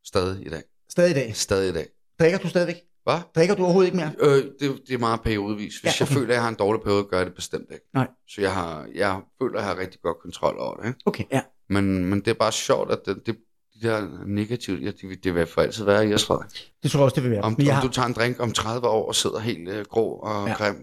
[0.05, 0.63] Stadig i dag.
[0.91, 1.37] Stadig i dag.
[1.37, 1.87] Stadig i dag.
[2.21, 2.77] Drikker du stadigvæk?
[3.05, 3.19] Hvad?
[3.35, 4.13] Drikker du overhovedet ikke mere?
[4.21, 5.75] Øh, det, det er meget periodevis.
[5.81, 6.01] Hvis Ja, okay.
[6.01, 7.85] jeg føler, at jeg har en dårlig periode, gør jeg det bestemt ikke.
[7.95, 8.09] Nej.
[8.29, 10.89] Så jeg, har, jeg føler, at jeg har rigtig godt kontrol over det.
[10.89, 11.01] Ikke?
[11.07, 11.41] Okay, ja.
[11.69, 13.37] Men, men det er bare sjovt, at det, det,
[13.83, 16.71] de der negative, ja, det, det vil for altid være i os, Frederik.
[16.83, 17.41] Det tror jeg også, det vil være.
[17.43, 20.11] Om, om har, du tager en drink om 30 år og sidder helt øh, grå
[20.13, 20.53] og Ja.
[20.55, 20.75] grim,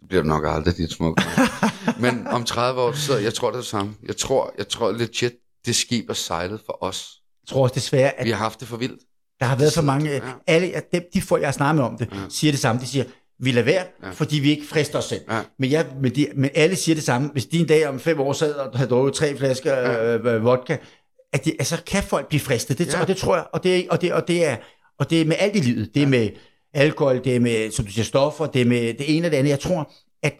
[0.00, 1.22] det bliver nok aldrig dit smukke.
[2.00, 3.94] Men om 30 år, så jeg tror det er det samme.
[4.06, 5.32] Jeg tror, jeg tror legit,
[5.66, 7.08] det skib er sejlet for os.
[7.42, 9.00] jeg tror også desværre, at Vi har haft det for vildt.
[9.40, 10.10] der har været for mange...
[10.10, 10.20] Ja.
[10.46, 12.18] Alle dem, de folk, jeg har snakket med om det, Ja.
[12.28, 12.80] siger det samme.
[12.80, 13.04] De siger,
[13.40, 14.10] vi lader være, Ja.
[14.10, 15.20] fordi vi ikke frister os selv.
[15.30, 15.40] Ja.
[15.58, 17.28] Men, jeg, men, de, men alle siger det samme.
[17.32, 20.16] Hvis de en dag om fem år sad og havde drukket tre flasker Ja.
[20.16, 20.76] øh, vodka,
[21.32, 22.78] at de, altså, kan folk blive fristet.
[22.78, 22.92] Det, Ja.
[22.92, 23.00] ja.
[23.00, 24.56] Og det tror jeg, og det, og det, og det, er,
[24.98, 25.94] og det er med alt i livet.
[25.94, 26.30] Det er med
[26.74, 29.36] alkohol, det er med, som du siger, stoffer, det er med det ene og det
[29.36, 29.50] andet.
[29.50, 30.34] Jeg tror, at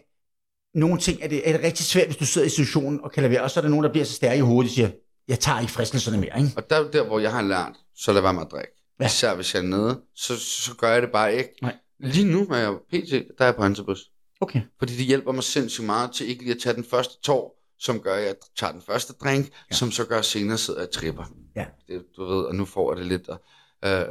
[0.75, 3.23] nogle ting er det, er det rigtig svært, hvis du sidder i situationen og kan
[3.23, 3.41] lade være.
[3.41, 4.89] Og så er der nogen, der bliver så stærke i hovedet, og siger,
[5.27, 6.37] jeg tager ikke fristelserne mere.
[6.37, 6.51] Ikke?
[6.57, 8.71] Og der er der, hvor jeg har lært, så lad være med at drikke.
[8.99, 9.03] Ja.
[9.03, 9.07] Ja.
[9.07, 11.49] Især hvis jeg er nede, så, så gør jeg det bare ikke.
[11.61, 11.75] Nej.
[11.99, 13.99] Lige nu er jeg PT, der er jeg på Hansebus.
[14.41, 14.61] Okay.
[14.79, 17.99] Fordi det hjælper mig sindssygt meget til ikke lige at tage den første tår, som
[17.99, 19.75] gør, at jeg tager den første drink, Ja.
[19.75, 21.23] som så gør, at senere sidder jeg og tripper.
[21.55, 21.65] Ja.
[21.87, 23.29] Det, du ved, og nu får jeg det lidt.
[23.29, 23.41] Og,
[23.85, 24.05] øh,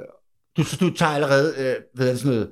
[0.57, 2.51] Du, du tager allerede, øh, er det sådan noget,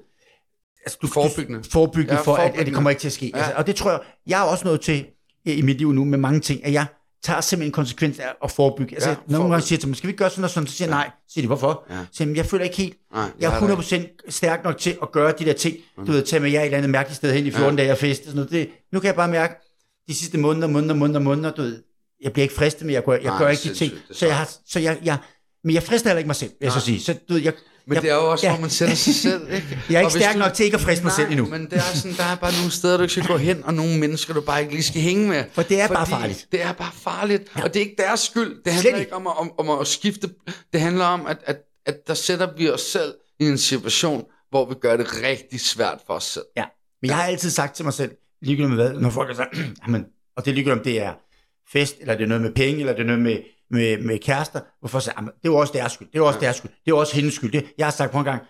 [0.85, 1.63] altså du, Forebyggende.
[1.63, 3.31] Du, forebyggende Ja, for, at, at det kommer ikke til at ske.
[3.35, 3.39] Ja.
[3.39, 5.07] Altså, og det tror jeg, jeg er også nået til
[5.45, 6.87] i mit liv nu med mange ting, at jeg
[7.25, 8.95] tager simpelthen en konsekvens af at forebygge.
[8.95, 9.61] Altså, Ja, gange forebygge.
[9.63, 10.67] siger til mig, skal vi ikke gøre sådan og sådan?
[10.67, 11.11] Så siger jeg nej.
[11.29, 11.87] Så siger de, hvorfor?
[11.91, 11.97] Ja.
[11.97, 14.79] Så siger jeg, jeg føler ikke helt, nej, jeg har er det 100% stærk nok
[14.79, 15.77] til at gøre de der ting.
[16.07, 17.83] Du ved, tage med jer et eller andet mærkeligt sted hen i 14 Ja.
[17.85, 18.25] dage og feste.
[18.25, 18.51] Sådan noget.
[18.51, 19.55] Det, nu kan jeg bare mærke,
[20.09, 21.83] de sidste måneder, måneder, måneder, måneder, du ved,
[22.23, 23.93] jeg bliver ikke fristet, men jeg gør, jeg Nej, gør ikke de ting.
[24.13, 25.19] Så jeg har, så jeg, jeg,
[25.65, 26.85] men jeg frister heller ikke mig selv, vil jeg så Nej.
[26.85, 27.01] sige.
[27.01, 27.53] Så du ved, jeg,
[27.87, 28.53] Men jeg, det er jo også, ja.
[28.53, 29.79] hvor man sætter sig selv, ikke?
[29.91, 31.47] jeg er ikke stærk du- nok til ikke at friste mig selv endnu.
[31.47, 33.75] men det er sådan, der er bare nogle steder, du ikke skal gå hen, og
[33.75, 35.45] nogle mennesker, du bare ikke lige skal hænge med.
[35.53, 36.47] For det er bare farligt.
[36.53, 37.63] Det er bare farligt, ja.
[37.63, 38.49] og det er ikke deres skyld.
[38.49, 39.01] Det Slet handler ikke.
[39.01, 40.31] ikke om at, om, om at skifte.
[40.73, 44.69] Det handler om, at, at, at der sætter vi os selv i en situation, hvor
[44.69, 46.45] vi gør det rigtig svært for os selv.
[46.57, 46.65] Ja,
[47.03, 48.11] men jeg har altid sagt til mig selv,
[48.47, 50.05] ligegyldigt med hvad, når folk har sagt, jamen,
[50.37, 51.13] og det er ligegyldigt om det er
[51.73, 53.39] fest, eller det er noget med penge, eller det er noget med,
[53.71, 56.57] med, med kærester, hvorfor så, jamen, det er også deres skyld, det er også deres
[56.57, 57.53] skyld, det er også hendes skyld.
[57.53, 58.43] Det, jeg har sagt på en gang,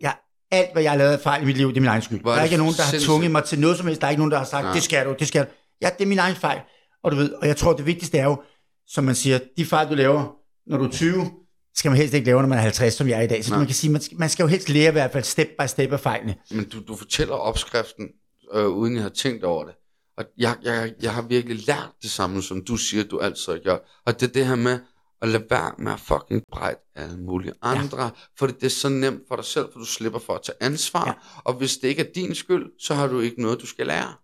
[0.00, 0.12] ja,
[0.50, 2.20] alt hvad jeg har lavet fejl i mit liv, det er min egen skyld.
[2.20, 3.08] Hvor Der er er ikke nogen, der har sindssygt.
[3.08, 4.72] tvunget mig til noget som helst, der er ikke nogen, der har sagt, Nej.
[4.74, 5.50] det skal du, det skal du.
[5.82, 6.60] Ja, det er min egen fejl.
[7.04, 8.42] Og du ved, og jeg tror, det vigtigste er jo,
[8.86, 10.32] som man siger, de fejl, du laver,
[10.66, 11.30] når du er 20,
[11.74, 13.44] skal man helst ikke lave, når man er 50, som jeg er i dag.
[13.44, 13.58] Så Nej.
[13.58, 15.66] man kan sige, man skal, man skal jo helst lære i hvert fald step by
[15.66, 16.34] step af fejlene.
[16.50, 18.08] Men du, du fortæller opskriften,
[18.54, 19.74] øh, uden jeg har tænkt over det.
[20.16, 23.80] Og jeg, jeg, jeg har virkelig lært det samme, som du siger, du altid gjort.
[24.06, 24.78] Og det er det her med
[25.22, 28.02] at lade være med at fucking brejde alle mulige andre.
[28.02, 28.10] Ja.
[28.38, 31.06] Fordi det er så nemt for dig selv, for du slipper for at tage ansvar.
[31.06, 31.12] Ja.
[31.44, 34.14] Og hvis det ikke er din skyld, så har du ikke noget, du skal lære.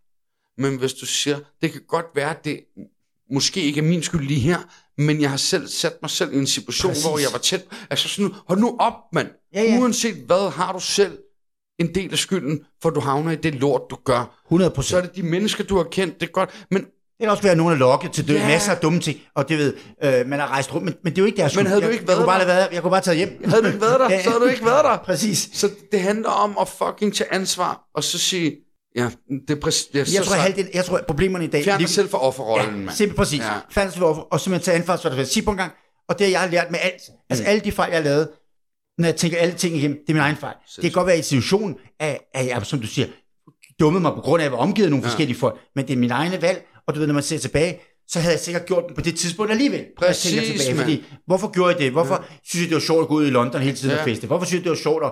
[0.59, 2.61] Men hvis du siger, det kan godt være, det
[3.31, 4.59] måske ikke er min skyld lige her,
[4.99, 6.91] men jeg har selv sat mig selv i en situation.
[6.91, 7.05] Præcis.
[7.05, 7.67] hvor jeg var tæt.
[7.91, 9.29] Altså sådan, hold nu op, mand.
[9.55, 9.79] Ja, ja.
[9.79, 11.19] Uanset hvad, har du selv
[11.79, 14.39] en del af skylden, for du havner i det lort, du gør.
[14.47, 14.91] 100 procent.
[14.91, 16.51] Så er det de mennesker, du har kendt, det er godt.
[16.71, 18.33] Men, Det kan også være, at nogen er lokket til dø.
[18.33, 18.39] Ja.
[18.39, 18.49] Yeah.
[18.49, 19.19] Masser af dumme ting.
[19.35, 20.85] Og det ved, øh, man har rejst rundt.
[20.85, 21.69] Men, men det er jo ikke deres Men skyld.
[21.69, 22.47] havde du jeg, ikke jeg, været kunne bare der?
[22.47, 23.43] lade være, jeg kunne bare tage hjem.
[23.45, 24.23] havde du ikke været der, Ja.
[24.23, 24.97] så havde du ikke været der.
[24.97, 25.49] Præcis.
[25.53, 28.57] Så det handler om at fucking tage ansvar, og så sige,
[28.97, 29.11] ja,
[29.49, 31.65] det er præcis, er Jeg så tror, halvdelen, jeg tror, at problemerne i dag...
[31.65, 32.89] Fjern dig selv fra offerrollen, Ja, mand.
[32.97, 33.39] simpelthen præcis.
[33.41, 33.45] Ja.
[33.47, 33.59] Ja.
[33.71, 35.73] Færdig sig overfor, og simpelthen tage ansvar, så det Sig på en gang.
[36.09, 37.03] Og det har jeg har lært med alt.
[37.31, 37.49] Altså Mm.
[37.51, 38.29] alle de fejl, jeg lavet,
[38.99, 40.55] når jeg tænker alle ting igennem, det er min egen fejl.
[40.77, 43.07] Det kan godt være i situationen, at, at jeg, som du siger,
[43.81, 45.09] dummede mig på grund af, at jeg var omgivet af nogle ja.
[45.09, 45.57] Forskellige folk.
[45.75, 48.33] Men det er min egne valg, og du ved, når man ser tilbage, så havde
[48.33, 49.79] jeg sikkert gjort det på det tidspunkt alligevel.
[49.79, 50.79] når jeg Præcis, tilbage, mand.
[50.79, 51.93] fordi, hvorfor gjorde jeg det?
[51.93, 52.37] Hvorfor ja.
[52.45, 54.01] synes jeg, det var sjovt at gå ud i London hele tiden ja.
[54.01, 54.27] Og feste?
[54.27, 55.05] Hvorfor synes jeg, det var sjovt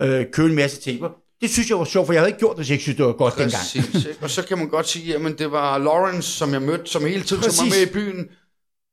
[0.00, 1.04] at øh, købe en masse ting?
[1.40, 2.96] Det synes jeg var sjovt, for jeg havde ikke gjort det, hvis jeg ikke synes,
[2.96, 3.52] det var godt dengang.
[3.52, 4.18] Præcis, ikke?
[4.22, 7.22] Og så kan man godt sige, jamen det var Lawrence, som jeg mødte, som hele
[7.22, 7.60] tiden tog Præcis.
[7.60, 8.28] mig med i byen.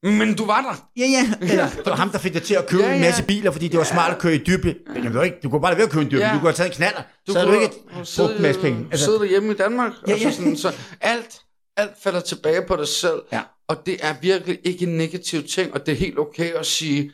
[0.03, 0.89] Men du var der.
[0.97, 1.33] Ja, ja.
[1.51, 2.97] Eller det var ham, der fik dig til at købe ja, Ja, ja.
[2.97, 3.09] en ja.
[3.09, 4.75] masse biler, fordi det var smart at køre i dybde.
[4.93, 6.21] Men ved ikke, du kunne bare lade være at købe en dybde.
[6.21, 6.27] Ja.
[6.27, 6.33] Ja.
[6.33, 7.01] Du kunne have taget en knaller.
[7.27, 7.75] Du så havde du ikke
[8.17, 8.87] brugt en masse penge.
[8.91, 9.91] Altså, sidde derhjemme i Danmark.
[10.07, 10.23] Ja, Ja, ja.
[10.23, 10.31] ja.
[10.31, 11.41] Sådan, så alt,
[11.77, 13.21] alt falder tilbage på dig selv.
[13.31, 13.41] Ja.
[13.67, 17.11] Og det er virkelig ikke en negativ ting, og det er helt okay at sige,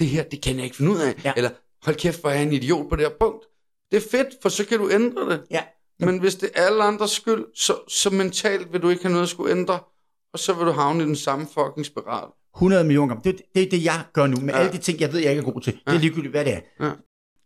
[0.00, 1.14] det her, det kan jeg ikke finde ud af.
[1.24, 1.32] Ja.
[1.36, 1.50] Eller,
[1.84, 3.44] hold kæft, hvor er jeg en idiot på det her punkt.
[3.90, 5.40] Det er fedt, for så kan du ændre det.
[5.50, 5.60] Ja.
[6.00, 9.22] Men hvis det er alle andres skyld, så, så mentalt vil du ikke have noget
[9.22, 9.78] at skulle ændre,
[10.32, 12.24] og så vil du havne i den samme fucking spiral.
[12.56, 13.32] 100 millioner gange.
[13.32, 14.36] Det, er- det er det, jeg gør nu.
[14.40, 14.56] Med ja.
[14.58, 14.58] Ja.
[14.64, 15.72] alle de ting, jeg ved, jeg ikke er god til.
[15.72, 15.98] Det er Ja.
[15.98, 16.60] ligegyldigt, hvad det er.
[16.86, 16.90] Ja.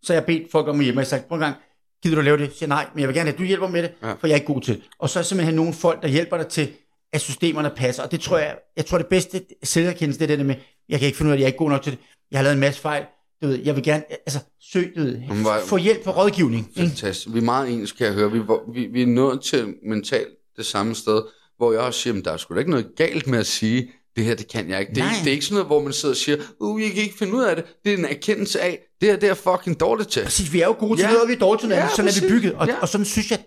[0.03, 1.01] Så jeg bedt folk om at hjælpe mig.
[1.01, 1.57] Jeg sagde, prøv en gang,
[2.03, 2.43] gider du lave det?
[2.43, 4.13] Jeg siger nej, men jeg vil gerne have, at du hjælper med det, Ja.
[4.13, 4.83] for jeg er ikke god til det.
[4.99, 6.73] Og så er simpelthen nogle folk, der hjælper dig til,
[7.13, 8.03] at systemerne passer.
[8.03, 10.55] Og det tror jeg, jeg tror det bedste selverkendelse, det er det der med,
[10.89, 11.99] jeg kan ikke finde ud af, at jeg er ikke god nok til det.
[12.31, 13.05] Jeg har lavet en masse fejl.
[13.43, 16.69] Du ved, jeg vil gerne, altså, søg, du ved, hvor- få hjælp og rådgivning.
[16.77, 16.81] ikke?
[16.91, 17.35] Fantastisk.
[17.35, 18.33] Vi er meget ens, kan jeg høre.
[18.33, 18.41] Vi,
[18.73, 21.23] vi, vi er nået til mentalt det samme sted,
[21.63, 23.91] hvor jeg også siger, at der er sgu da ikke noget galt med at sige,
[24.17, 24.95] det her, det kan jeg ikke.
[24.95, 26.91] Det er, ikke, det er ikke sådan noget, hvor man sidder og siger, uh, jeg
[26.91, 27.65] kan ikke finde ud af det.
[27.85, 30.23] Det er en erkendelse af, det her, det er fucking dårligt til.
[30.25, 31.09] Præcis, vi er jo gode til Ja.
[31.09, 31.89] noget, og vi er dårlige til noget Ja.
[31.89, 32.23] Sådan er præcis.
[32.23, 32.75] vi bygget, og, Ja.
[32.81, 33.39] og sådan synes jeg,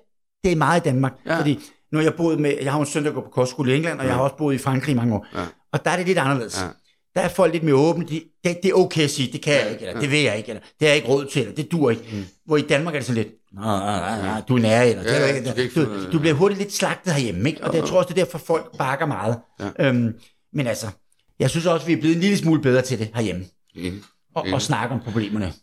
[0.44, 1.14] det er meget i Danmark.
[1.26, 1.40] Ja.
[1.40, 1.60] Fordi
[1.92, 4.00] nu har jeg boet med, jeg har en søn, der går på kostskole i England,
[4.00, 5.26] og jeg har også boet i Frankrig i mange år.
[5.34, 5.46] Ja.
[5.74, 6.62] Og der er det lidt anderledes.
[6.62, 6.68] Ja.
[7.16, 8.06] Der er folk lidt mere åbne.
[8.08, 10.38] De, det, det er okay at sige, det kan jeg ikke, eller det vil jeg
[10.38, 12.04] ikke, eller det har jeg ikke råd til, eller det dur ikke.
[12.12, 12.26] Mm.
[12.46, 15.10] Hvor i Danmark er det sådan lidt, nej, nej, nej, du er nær, eller det
[15.10, 15.86] Ja, er du du ikke.
[15.86, 16.10] Du, det.
[16.12, 17.64] du bliver hurtigt lidt slagtet herhjemme, ikke?
[17.64, 19.38] Og det, jeg tror også, det er derfor, folk bakker meget.
[19.60, 19.88] Ja.
[19.90, 20.14] Øhm,
[20.54, 20.88] men altså,
[21.40, 23.46] jeg synes også, vi er blevet en lille smule bedre til det herhjemme.
[23.76, 24.02] Enig.
[24.36, 25.54] Og, og snakke om problemerne.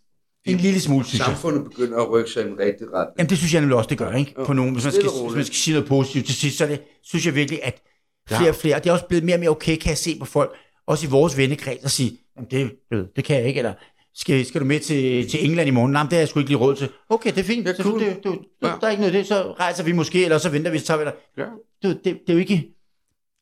[0.44, 1.26] En lille smule, synes jeg.
[1.26, 3.14] Samfundet begynder at rykke sig i en rigtig retning.
[3.18, 4.34] Jamen det synes jeg nemlig også, det gør, ikke?
[4.46, 6.68] På nogen, hvis man, skal, hvis man skal sige noget positivt til sidst, så er
[6.68, 7.82] det, synes jeg virkelig, at
[8.28, 10.18] flere og flere, og det er også blevet mere og mere okay, kan jeg se
[10.18, 10.50] på folk,
[10.92, 13.72] også i vores vennekreds, og sige, Jamen, det, det, det kan jeg ikke, eller
[14.14, 15.92] skal, skal du med til, til England i morgen?
[15.92, 16.88] Nej, det har jeg sgu ikke lige råd til.
[17.08, 18.00] Okay, det er fint, det, cool.
[18.00, 18.66] det, det, Ja.
[18.80, 20.84] der er ikke noget af det, så rejser vi måske, eller så venter vi, så
[20.86, 21.12] tager vi der.
[21.38, 21.44] Ja.
[21.88, 22.68] Det, det, det, er jo ikke,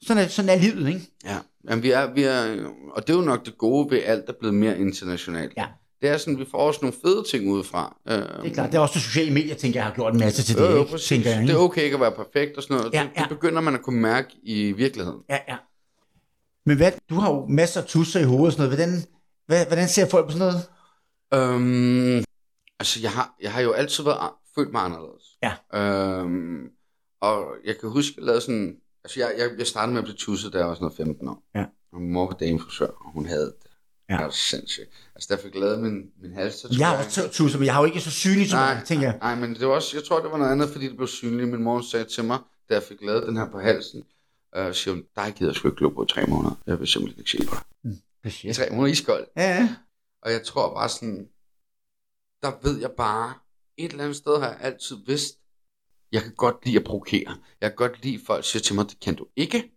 [0.03, 1.01] sådan er, sådan er livet, ikke?
[1.24, 1.36] Ja,
[1.70, 2.57] Jamen, vi er, vi er,
[2.92, 5.53] og det er jo nok det gode ved alt, der er blevet mere internationalt.
[5.57, 5.66] Ja.
[6.01, 7.96] Det er sådan, vi får også nogle fede ting udefra.
[8.09, 10.18] Øh, Det er klart, det er også de sociale medier, tænker jeg, har gjort en
[10.20, 10.98] masse til det, jo, ikke?
[10.98, 11.53] tænker jeg, Det ikke?
[11.53, 12.94] er okay ikke at være perfekt og sådan noget.
[12.94, 13.20] Ja, det, ja.
[13.20, 15.18] det begynder man at kunne mærke i virkeligheden.
[15.30, 15.57] Ja, ja.
[16.67, 18.79] Men hvad, du har jo masser af tusser i hovedet og sådan noget.
[18.79, 19.05] Hvordan,
[19.47, 20.63] hvad, hvordan ser folk på sådan noget?
[21.35, 22.25] Øhm,
[22.81, 25.25] altså, jeg har, jeg har jo altid været følt mig anderledes.
[25.43, 25.53] Ja.
[25.81, 26.69] Øhm,
[27.21, 28.77] og jeg kan huske, jeg lavede sådan...
[29.05, 31.29] Altså, jeg, jeg, jeg startede med at blive tusset, da jeg var sådan noget 15
[31.29, 31.43] år.
[31.55, 31.65] Ja.
[31.93, 33.71] Og min mor var damefrisør, og hun havde det.
[34.11, 34.15] Ja.
[34.17, 34.89] Det var sindssygt.
[35.15, 36.67] Altså, der fik jeg lavet min, min hals.
[36.79, 39.07] Jeg har også tusser, men jeg har jo ikke så synlig som Nej, dig, tænker
[39.07, 39.19] jeg.
[39.21, 41.49] Nej, men det var også, jeg tror, det var noget andet, fordi det blev synligt.
[41.49, 42.39] Min mor sagde til mig,
[42.69, 44.03] da jeg fik lavet den her på halsen,
[44.57, 46.55] øh, siger hun, dig gider jeg sgu ikke glo på tre måneder.
[46.66, 47.64] Jeg vil simpelthen ikke se på dig.
[48.44, 49.26] I tre måneder iskold.
[49.36, 49.76] Ja, ja.
[50.22, 51.28] Og jeg tror bare sådan,
[52.42, 53.34] der ved jeg bare,
[53.76, 55.38] et eller andet sted har jeg altid vidst,
[56.12, 57.36] jeg kan godt lide at provokere.
[57.61, 59.70] Jeg kan godt lide, at folk siger til mig, det kan du ikke.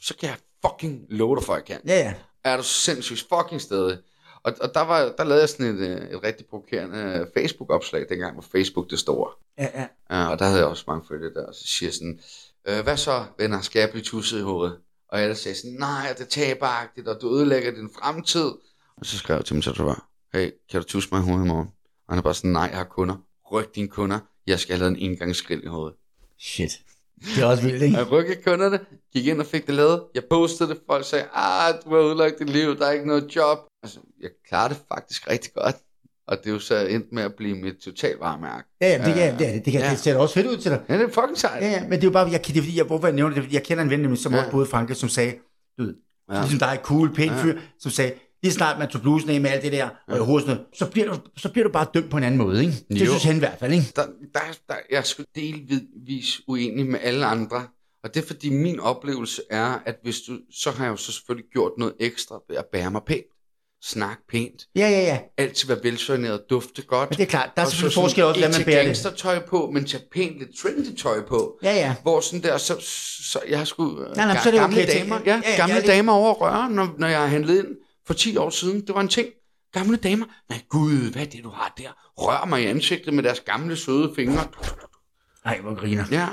[0.00, 1.88] Så kan jeg fucking love dig for, at jeg kan.
[1.88, 2.14] Ja, ja.
[2.44, 3.98] Er du sindssygt fucking stadig.
[4.42, 8.08] Og, og der, var, der lavede jeg sådan et, øh, et rigtig provokerende øh, Facebook-opslag,
[8.08, 9.32] dengang var Facebook det store.
[9.58, 9.86] ja, ja.
[10.24, 12.20] Uh, og der havde jeg også mange følgere der, og så siger jeg sådan,
[12.68, 14.78] øh, hvad så, venner, skal jeg blive tusset i hovedet?
[15.08, 18.50] Og jeg sagde sådan, nej, det er taberagtigt, og du ødelægger din fremtid.
[18.96, 21.48] Og så skrev jeg til min tatovør, hey, kan du tusse mig i hovedet i
[21.48, 21.68] morgen?
[22.06, 23.16] Og han er bare sådan, nej, jeg har kunder.
[23.52, 25.96] Ryk dine kunder, jeg skal have lavet en engangsgrill i hovedet.
[26.38, 26.70] Shit.
[27.20, 27.96] Det er også vildt, ikke?
[27.96, 28.80] Jeg rykkede kunderne,
[29.12, 30.04] gik ind og fik det lavet.
[30.14, 33.36] Jeg postede det, folk sagde, ah, du har udlagt dit liv, der er ikke noget
[33.36, 33.58] job.
[33.82, 35.76] Altså, jeg klarer det faktisk rigtig godt.
[36.30, 38.68] Og det er jo så endt med at blive mit totalvaremærke.
[38.80, 39.90] Ja, ja, det, kan, det, er det, det, kan, Ja.
[39.90, 40.82] det ser også fedt ud til dig.
[40.88, 41.62] Ja, det er fucking sejt.
[41.62, 43.34] Ja, ja, men det er jo bare, jeg, det er fordi, jeg, hvorfor jeg nævner
[43.34, 44.36] det, fordi jeg kender en ven, nemlig, som Ja.
[44.38, 44.42] ja.
[44.44, 45.34] også boede i Frankrig, som sagde,
[45.78, 45.94] du ved,
[46.30, 46.34] Ja.
[46.34, 46.40] ja.
[46.40, 47.42] ligesom dig, cool, pæn Ja.
[47.42, 48.12] fyr, som sagde,
[48.42, 51.06] lige snart man tog blusen af med alt det der, og i hovedet, så bliver,
[51.14, 52.72] du, så bliver du bare dømt på en anden måde, ikke?
[52.88, 53.06] Det Jo.
[53.06, 53.92] synes han i hvert fald, ikke?
[53.96, 54.02] der,
[54.34, 57.62] der, der, jeg er sgu delvis uenig med alle andre.
[58.04, 61.12] Og det er fordi min oplevelse er, at hvis du, så har jeg jo så
[61.12, 63.24] selvfølgelig gjort noget ekstra ved at bære mig pænt.
[63.82, 64.62] Snak pænt.
[64.76, 65.18] Ja, ja, ja.
[65.38, 67.10] Altid være velsoigneret, dufte godt.
[67.10, 68.84] Men det er klart, der er Og selvfølgelig sådan forskel også, ikke man bærer det.
[68.86, 71.58] gangstertøj på, men tage pænt lidt trendy tøj på.
[71.62, 71.94] Ja, ja.
[72.02, 72.76] Hvor sådan der, så,
[73.32, 73.84] så jeg har sgu
[74.16, 76.32] nej, ga- så er det gamle okay, damer, ja, Ja, ja, gamle lidt- damer over
[76.34, 77.68] røre, når, når jeg har handlet ind
[78.06, 78.86] for 10 år siden.
[78.86, 79.28] Det var en ting.
[79.72, 80.26] Gamle damer.
[80.48, 81.88] Nej, gud, hvad er det, du har der?
[82.18, 84.46] Rør mig i ansigtet med deres gamle, søde fingre.
[85.44, 86.04] Nej, hvor griner.
[86.10, 86.26] Ja.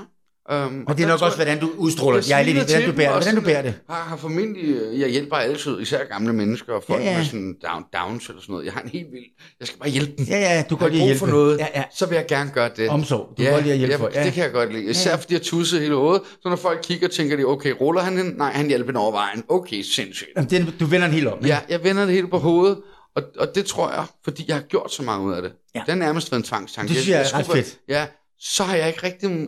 [0.52, 2.26] Um, Men det er nok også, hvordan du udstråler.
[2.30, 3.24] Jeg er lidt hvordan du bærer det.
[3.24, 3.74] Hvordan du bærer det.
[3.90, 7.18] Har, har formentlig, øh, jeg hjælper altid, især gamle mennesker og folk Ja, ja.
[7.18, 8.66] med sådan down, downs eller sådan noget.
[8.66, 9.24] Jeg har en helt vild,
[9.60, 10.26] jeg skal bare hjælpe dem.
[10.30, 11.38] Ja, ja, du Har kan godt lide at for hjælpe.
[11.38, 11.84] noget, Ja, ja.
[11.96, 12.90] så vil jeg gerne gøre det.
[12.90, 13.30] Omsorg.
[13.38, 14.16] Du kan godt lide at hjælpe ja, folk.
[14.16, 14.24] Ja.
[14.24, 14.84] det kan jeg godt lide.
[14.90, 15.16] Især Ja.
[15.16, 18.38] fordi jeg tusser hele hovedet, så når folk kigger, tænker de, okay, ruller han hende?
[18.38, 19.44] Nej, han hjælper hende over vejen.
[19.50, 20.30] Okay, sindssygt.
[20.36, 21.38] Jamen, det, du vender den helt om.
[21.38, 21.48] ikke?
[21.48, 22.78] Ja, jeg vender det hele på hovedet,
[23.16, 25.52] og, og det tror jeg, fordi jeg har gjort så meget ud af det.
[25.76, 25.82] Ja.
[25.86, 26.88] Det er nærmest været en tvangstanke.
[26.90, 27.80] Det synes jeg er skulle ret fedt.
[27.90, 28.06] Ja,
[28.40, 29.48] så har jeg ikke rigtig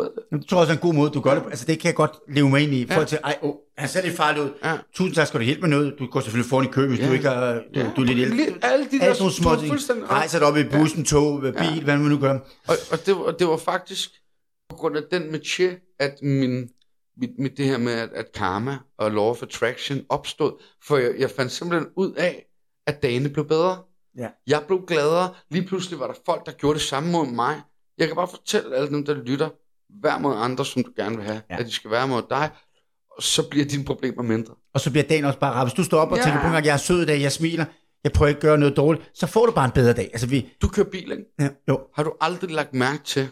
[0.00, 0.10] det.
[0.30, 1.48] Men Det tror jeg også er en god måde, du gør det på.
[1.48, 2.86] Altså, det kan jeg godt leve mig ind i.
[2.90, 4.50] Folk til, ej, oh, han ser lidt farlig ud.
[4.64, 4.76] Ja.
[4.94, 5.94] Tusind tak, skal du hjælpe med noget.
[5.98, 7.06] Du går selvfølgelig foran i kø, hvis Ja.
[7.08, 7.90] du ikke har, du, Ja.
[7.96, 8.58] du er lidt ældre.
[8.72, 10.10] Alle de der små ting.
[10.10, 12.38] Rejser dig op i bussen, tog, bil, hvad man nu gør.
[12.68, 14.10] Og, og, det, var, det var faktisk
[14.68, 16.68] på grund af den métier, at min,
[17.20, 20.52] mit, mit det her med, at, at karma og law of attraction opstod.
[20.86, 22.46] For jeg, jeg fandt simpelthen ud af,
[22.86, 23.78] at dagene blev bedre.
[24.18, 24.28] Ja.
[24.46, 25.34] Jeg blev gladere.
[25.50, 27.60] Lige pludselig var der folk, der gjorde det samme mod mig.
[27.98, 29.48] Jeg kan bare fortælle alle dem, der lytter,
[30.02, 31.42] vær mod andre, som du gerne vil have.
[31.50, 31.56] Ja.
[31.58, 32.50] At de skal være mod dig.
[33.16, 34.54] Og så bliver dine problemer mindre.
[34.74, 35.64] Og så bliver dagen også bare rar.
[35.64, 36.24] Hvis du står op og Ja.
[36.24, 37.64] tænker på gang, jeg er sød i dag, jeg smiler,
[38.04, 40.10] jeg prøver ikke at gøre noget dårligt, så får du bare en bedre dag.
[40.12, 41.24] Altså, vi, Du kører bil, ikke?
[41.40, 43.28] ja, jo, Har du aldrig lagt mærke til,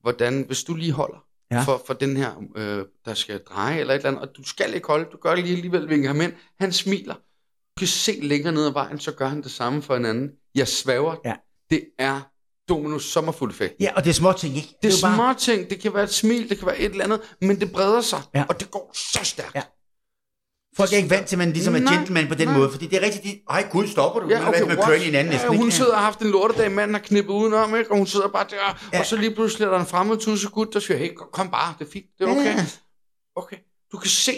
[0.00, 1.56] hvordan, hvis du lige holder Ja.
[1.56, 1.62] ja.
[1.62, 4.74] for, for den her, øh, der skal dreje eller et eller andet, og du skal
[4.74, 7.14] ikke holde, du gør det lige alligevel, vinker ham ind, han smiler.
[7.14, 10.30] Du kan se længere ned ad vejen, så gør han det samme for en anden.
[10.54, 11.34] Jeg svæver, Ja.
[11.70, 12.20] det er
[12.70, 13.74] Dominus sommerfuld-effekt.
[13.80, 14.68] ja, og det er små ting, ikke?
[14.82, 16.90] Det er jo bare, små ting, det kan være et smil, det kan være et
[16.90, 18.44] eller andet, men det breder sig, Ja.
[18.48, 19.54] og det går så stærkt.
[19.54, 19.62] Ja.
[20.76, 22.58] Folk er ikke vant til, at man ligesom er Nej, gentleman på den nej.
[22.58, 24.28] måde, fordi det er rigtigt, de, ej gud, stopper du?
[24.28, 24.86] Ja, okay, det med what?
[24.88, 25.76] køren i hinanden næsten, ja, hun ikke?
[25.76, 27.90] sidder og har haft en lortedag, manden har knippet udenom, ikke?
[27.90, 28.72] og hun sidder bare der, Ja.
[28.92, 28.98] ja.
[29.00, 31.86] og så lige pludselig er der en fremmed tussegut, der siger, hey, kom bare, det
[31.86, 32.56] er fint, det er Ja, okay.
[32.56, 32.66] ja.
[33.36, 33.56] Okay,
[33.92, 34.32] du kan se,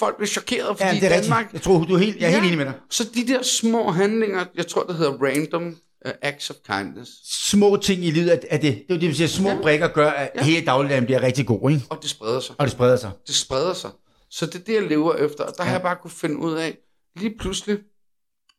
[0.00, 1.54] folk bliver chokeret, fordi Ja, det er Danmark, rigtigt.
[1.54, 2.74] Jeg tror, du er helt, jeg er helt enig med dig.
[2.90, 5.76] Så de der små handlinger, jeg tror, det hedder random
[6.06, 7.10] uh, acts of kindness,
[7.50, 9.60] Små ting i livet, er, det, det er det, vi siger, små Ja.
[9.62, 10.42] brikker gør, at Ja.
[10.44, 11.82] hele dagligdagen bliver rigtig god, ikke?
[11.90, 12.54] og det spreder sig.
[12.58, 13.10] Og det spreder sig.
[13.26, 13.90] Det spreder sig.
[14.30, 15.44] Så det er det, jeg lever efter.
[15.44, 15.64] Og der ja.
[15.64, 16.78] har jeg bare kunne finde ud af,
[17.16, 17.78] lige pludselig,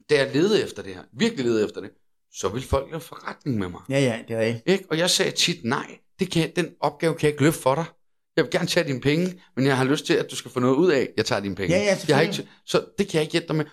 [0.09, 1.89] da jeg levede efter det her, virkelig levede efter det,
[2.33, 3.81] så vil folk lave forretning med mig.
[3.89, 4.63] Ja, ja, det er rigtigt.
[4.67, 4.85] Ikke?
[4.89, 7.85] Og jeg sagde tit, nej, det kan, den opgave kan jeg ikke løfte for dig.
[8.39, 10.59] Jeg vil gerne tage dine penge, men jeg har lyst til, at du skal få
[10.59, 11.75] noget ud af, at jeg tager dine penge.
[11.77, 13.65] Ja, ja, jeg har ikke, så det kan jeg ikke hjælpe dig med.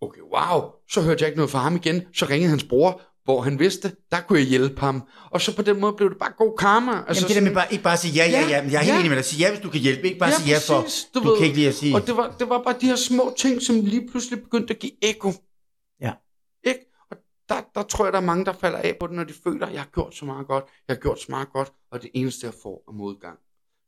[0.00, 0.62] Okay, wow.
[0.90, 2.02] Så hørte jeg ikke noget fra ham igen.
[2.14, 5.02] Så ringede hans bror, hvor han vidste, der kunne jeg hjælpe ham.
[5.30, 6.92] Og så på den måde blev det bare god karma.
[7.08, 8.82] Altså Jamen, det der med bare, ikke bare sige ja, ja, ja, men jeg er
[8.82, 8.98] helt Ja.
[8.98, 9.24] enig med dig.
[9.24, 10.06] Sige ja, hvis du kan hjælpe.
[10.06, 11.36] Ikke bare sige ja for, du, ved.
[11.36, 11.94] kan ikke lige at sige...
[11.94, 14.80] Og det var, det var bare de her små ting, som lige pludselig begyndte at
[14.80, 15.32] give ekko.
[16.00, 16.12] Ja.
[16.64, 16.80] Ikke?
[17.10, 17.16] Og
[17.48, 19.66] der, der tror jeg, der er mange, der falder af på det, når de føler,
[19.66, 22.10] at jeg har gjort så meget godt, jeg har gjort så meget godt, og det
[22.14, 23.38] eneste, jeg får er modgang.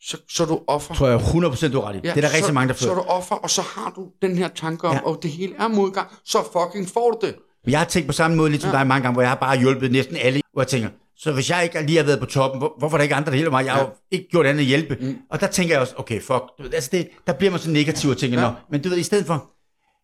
[0.03, 0.94] Så, så er du offer.
[0.94, 2.01] tror jeg 100% du er ret i.
[2.01, 3.03] det er der rigtig så, mange, der Så er føler.
[3.03, 5.01] du offer, og så har du den her tanke om, Ja.
[5.07, 5.12] ja.
[5.12, 7.36] at det hele er modgang, så fucking får du det.
[7.66, 8.78] Jeg har tænkt på samme måde, lidt som Ja.
[8.78, 11.51] dig mange gange, hvor jeg har bare hjulpet næsten alle, hvor jeg tænker, så hvis
[11.51, 13.51] jeg ikke lige har været på toppen, hvor, hvorfor er der ikke andre, der hjælper
[13.51, 13.64] mig?
[13.64, 13.86] Jeg har Ja.
[13.86, 14.96] jo ikke gjort andet end hjælpe.
[15.01, 15.16] Mm.
[15.30, 16.42] Og der tænker jeg også, okay, fuck.
[16.72, 18.46] Altså det, der bliver man så negativ og tænker, Ja.
[18.49, 19.51] nå, men du ved, i stedet for,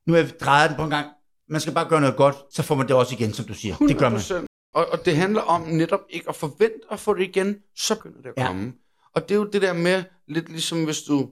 [0.07, 1.07] nu har jeg drejet den på en gang,
[1.49, 3.76] man skal bare gøre noget godt, så får man det også igen, som du siger.
[3.76, 4.20] Det gør man.
[4.20, 4.47] 100%.
[4.74, 8.20] Og, og det handler om netop ikke at forvente at få det igen, så begynder
[8.22, 8.47] det at Ja.
[8.47, 8.72] komme.
[9.15, 11.31] Og det er jo det der med, lidt ligesom hvis du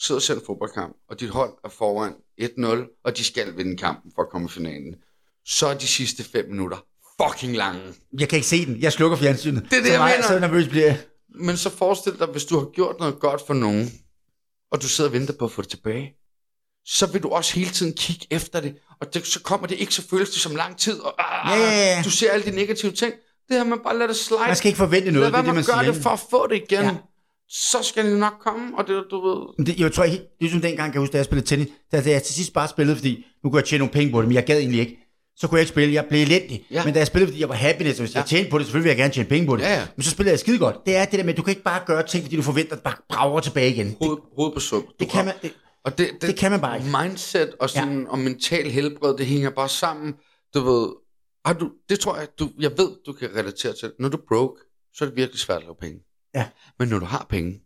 [0.00, 3.76] sidder og ser en fodboldkamp, og dit hold er foran 1-0, og de skal vinde
[3.76, 4.94] kampen for at komme i finalen.
[5.46, 6.76] Så er de sidste 5 minutter
[7.22, 7.80] fucking lange.
[8.18, 8.80] Jeg kan ikke se den.
[8.80, 9.62] Jeg slukker fjernsynet.
[9.70, 10.28] Det er det, så jeg meget, mener.
[10.28, 10.98] Så nervøs bliver jeg.
[11.34, 13.92] Men så forestil dig, hvis du har gjort noget godt for nogen,
[14.72, 16.14] og du sidder og venter på at få det tilbage,
[16.86, 19.94] så vil du også hele tiden kigge efter det, og det, så kommer det ikke,
[19.94, 22.02] så føles det som lang tid, og ah, Ja, ja, ja.
[22.04, 23.14] du ser alle de negative ting.
[23.48, 24.40] Det her, man bare lader det slide.
[24.46, 25.92] Man skal ikke forvente noget, Lad det være det, med man siger.
[25.92, 26.82] det for at få det igen.
[26.84, 26.96] Ja.
[27.50, 29.66] Så skal det nok komme, og det, du ved...
[29.66, 32.10] Det, jeg tror ikke, ligesom dengang, kan jeg huske, da jeg spillede tennis, da, da
[32.10, 34.34] jeg til sidst bare spillede, fordi nu kunne jeg tjene nogle penge på det, men
[34.34, 34.96] jeg gad egentlig ikke.
[35.36, 36.66] Så kunne jeg ikke spille, jeg blev elendig.
[36.70, 36.84] Ja.
[36.84, 38.20] Men da jeg spillede, fordi jeg var happiness, og hvis ja.
[38.20, 39.62] jeg tjente på det, selvfølgelig vil jeg gerne tjene penge på det.
[39.62, 39.86] Ja, ja.
[39.96, 40.76] Men så spillede jeg skide godt.
[40.86, 42.72] Det er det der med, at du kan ikke bare gøre ting, fordi du forventer,
[42.72, 43.96] at det bare brager tilbage igen.
[44.02, 44.86] Hoved, hoved på sump.
[45.00, 45.52] det, kan man, det,
[45.84, 46.88] og det, det, det kan man bare ikke.
[47.02, 48.08] Mindset og, sådan, ja.
[48.08, 50.14] og mental helbred, det hænger bare sammen.
[50.54, 50.88] Du ved,
[51.44, 53.92] har du, det tror jeg, du, jeg ved, du kan relatere til.
[53.98, 54.60] Når du er broke,
[54.94, 56.00] så er det virkelig svært at lave penge.
[56.34, 56.46] Ja.
[56.78, 57.60] Men når du har penge,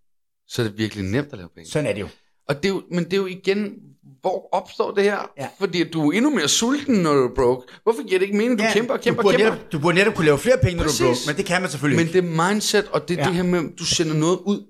[0.48, 1.70] så er det virkelig nemt at lave penge.
[1.70, 2.08] sådan er det jo.
[2.48, 3.72] Og det er jo, men det er jo igen,
[4.20, 5.30] hvor opstår det her?
[5.38, 5.48] Ja.
[5.58, 7.66] Fordi du er endnu mere sulten, når du er broke.
[7.82, 8.58] Hvorfor giver det ikke mening?
[8.58, 9.54] Du ja, kæmper og kæmper du og kæmper.
[9.54, 11.04] Netop, du burde netop kunne lave flere penge, når du er Præcis.
[11.06, 12.20] broke, men det kan man selvfølgelig Men ikke.
[12.30, 13.28] det er mindset, og det er Ja.
[13.28, 14.66] det her med, at du sender noget ud.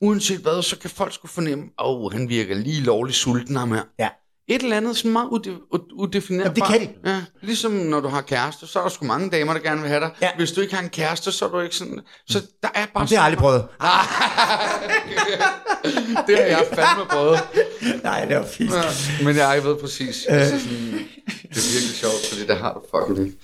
[0.00, 3.72] Uanset hvad, så kan folk skulle fornemme, åh, oh, han virker lige lovligt sulten ham
[3.72, 3.82] her.
[3.98, 4.08] Ja.
[4.54, 5.58] Et eller andet sådan meget ude-
[5.94, 6.58] udefinerbart.
[6.58, 7.10] Jamen, det kan de.
[7.10, 9.88] Ja, ligesom når du har kæreste, så er der sgu mange damer, der gerne vil
[9.90, 10.10] have dig.
[10.22, 10.28] Ja.
[10.36, 12.00] Hvis du ikke har en kæreste, så er du ikke sådan...
[12.28, 12.96] Så der er bare...
[12.96, 13.64] Jamen, det har jeg aldrig prøvet.
[16.26, 17.40] det har jeg fandme prøvet.
[18.02, 18.72] Nej, det var fint.
[18.74, 18.82] Ja,
[19.24, 20.26] men jeg ved præcis.
[20.30, 20.36] Øh.
[20.36, 20.76] Altså sådan,
[21.42, 23.38] det er virkelig sjovt, fordi det har du fucking ikke.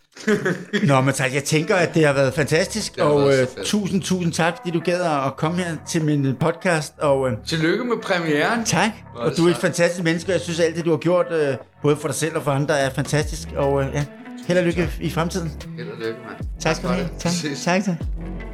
[0.87, 3.64] Nå, men tak, jeg tænker, at det har været fantastisk, Det har og været øh,
[3.64, 7.37] tusind, tusind tak, fordi du gad at komme her til min øh, podcast, og øh,
[7.47, 8.64] Tillykke med premieren.
[8.64, 11.27] tak, og du er et fantastisk menneske, og jeg synes, alt det, du har gjort,
[11.33, 14.05] øh, både for dig selv og for andre, er fantastisk, og øh, ja,
[14.47, 15.53] held og lykke i fremtiden.
[15.77, 16.47] Held og lykke, mand.
[16.61, 17.09] Tak skal du have.
[17.19, 17.33] Tak,
[17.64, 18.47] tak, tak.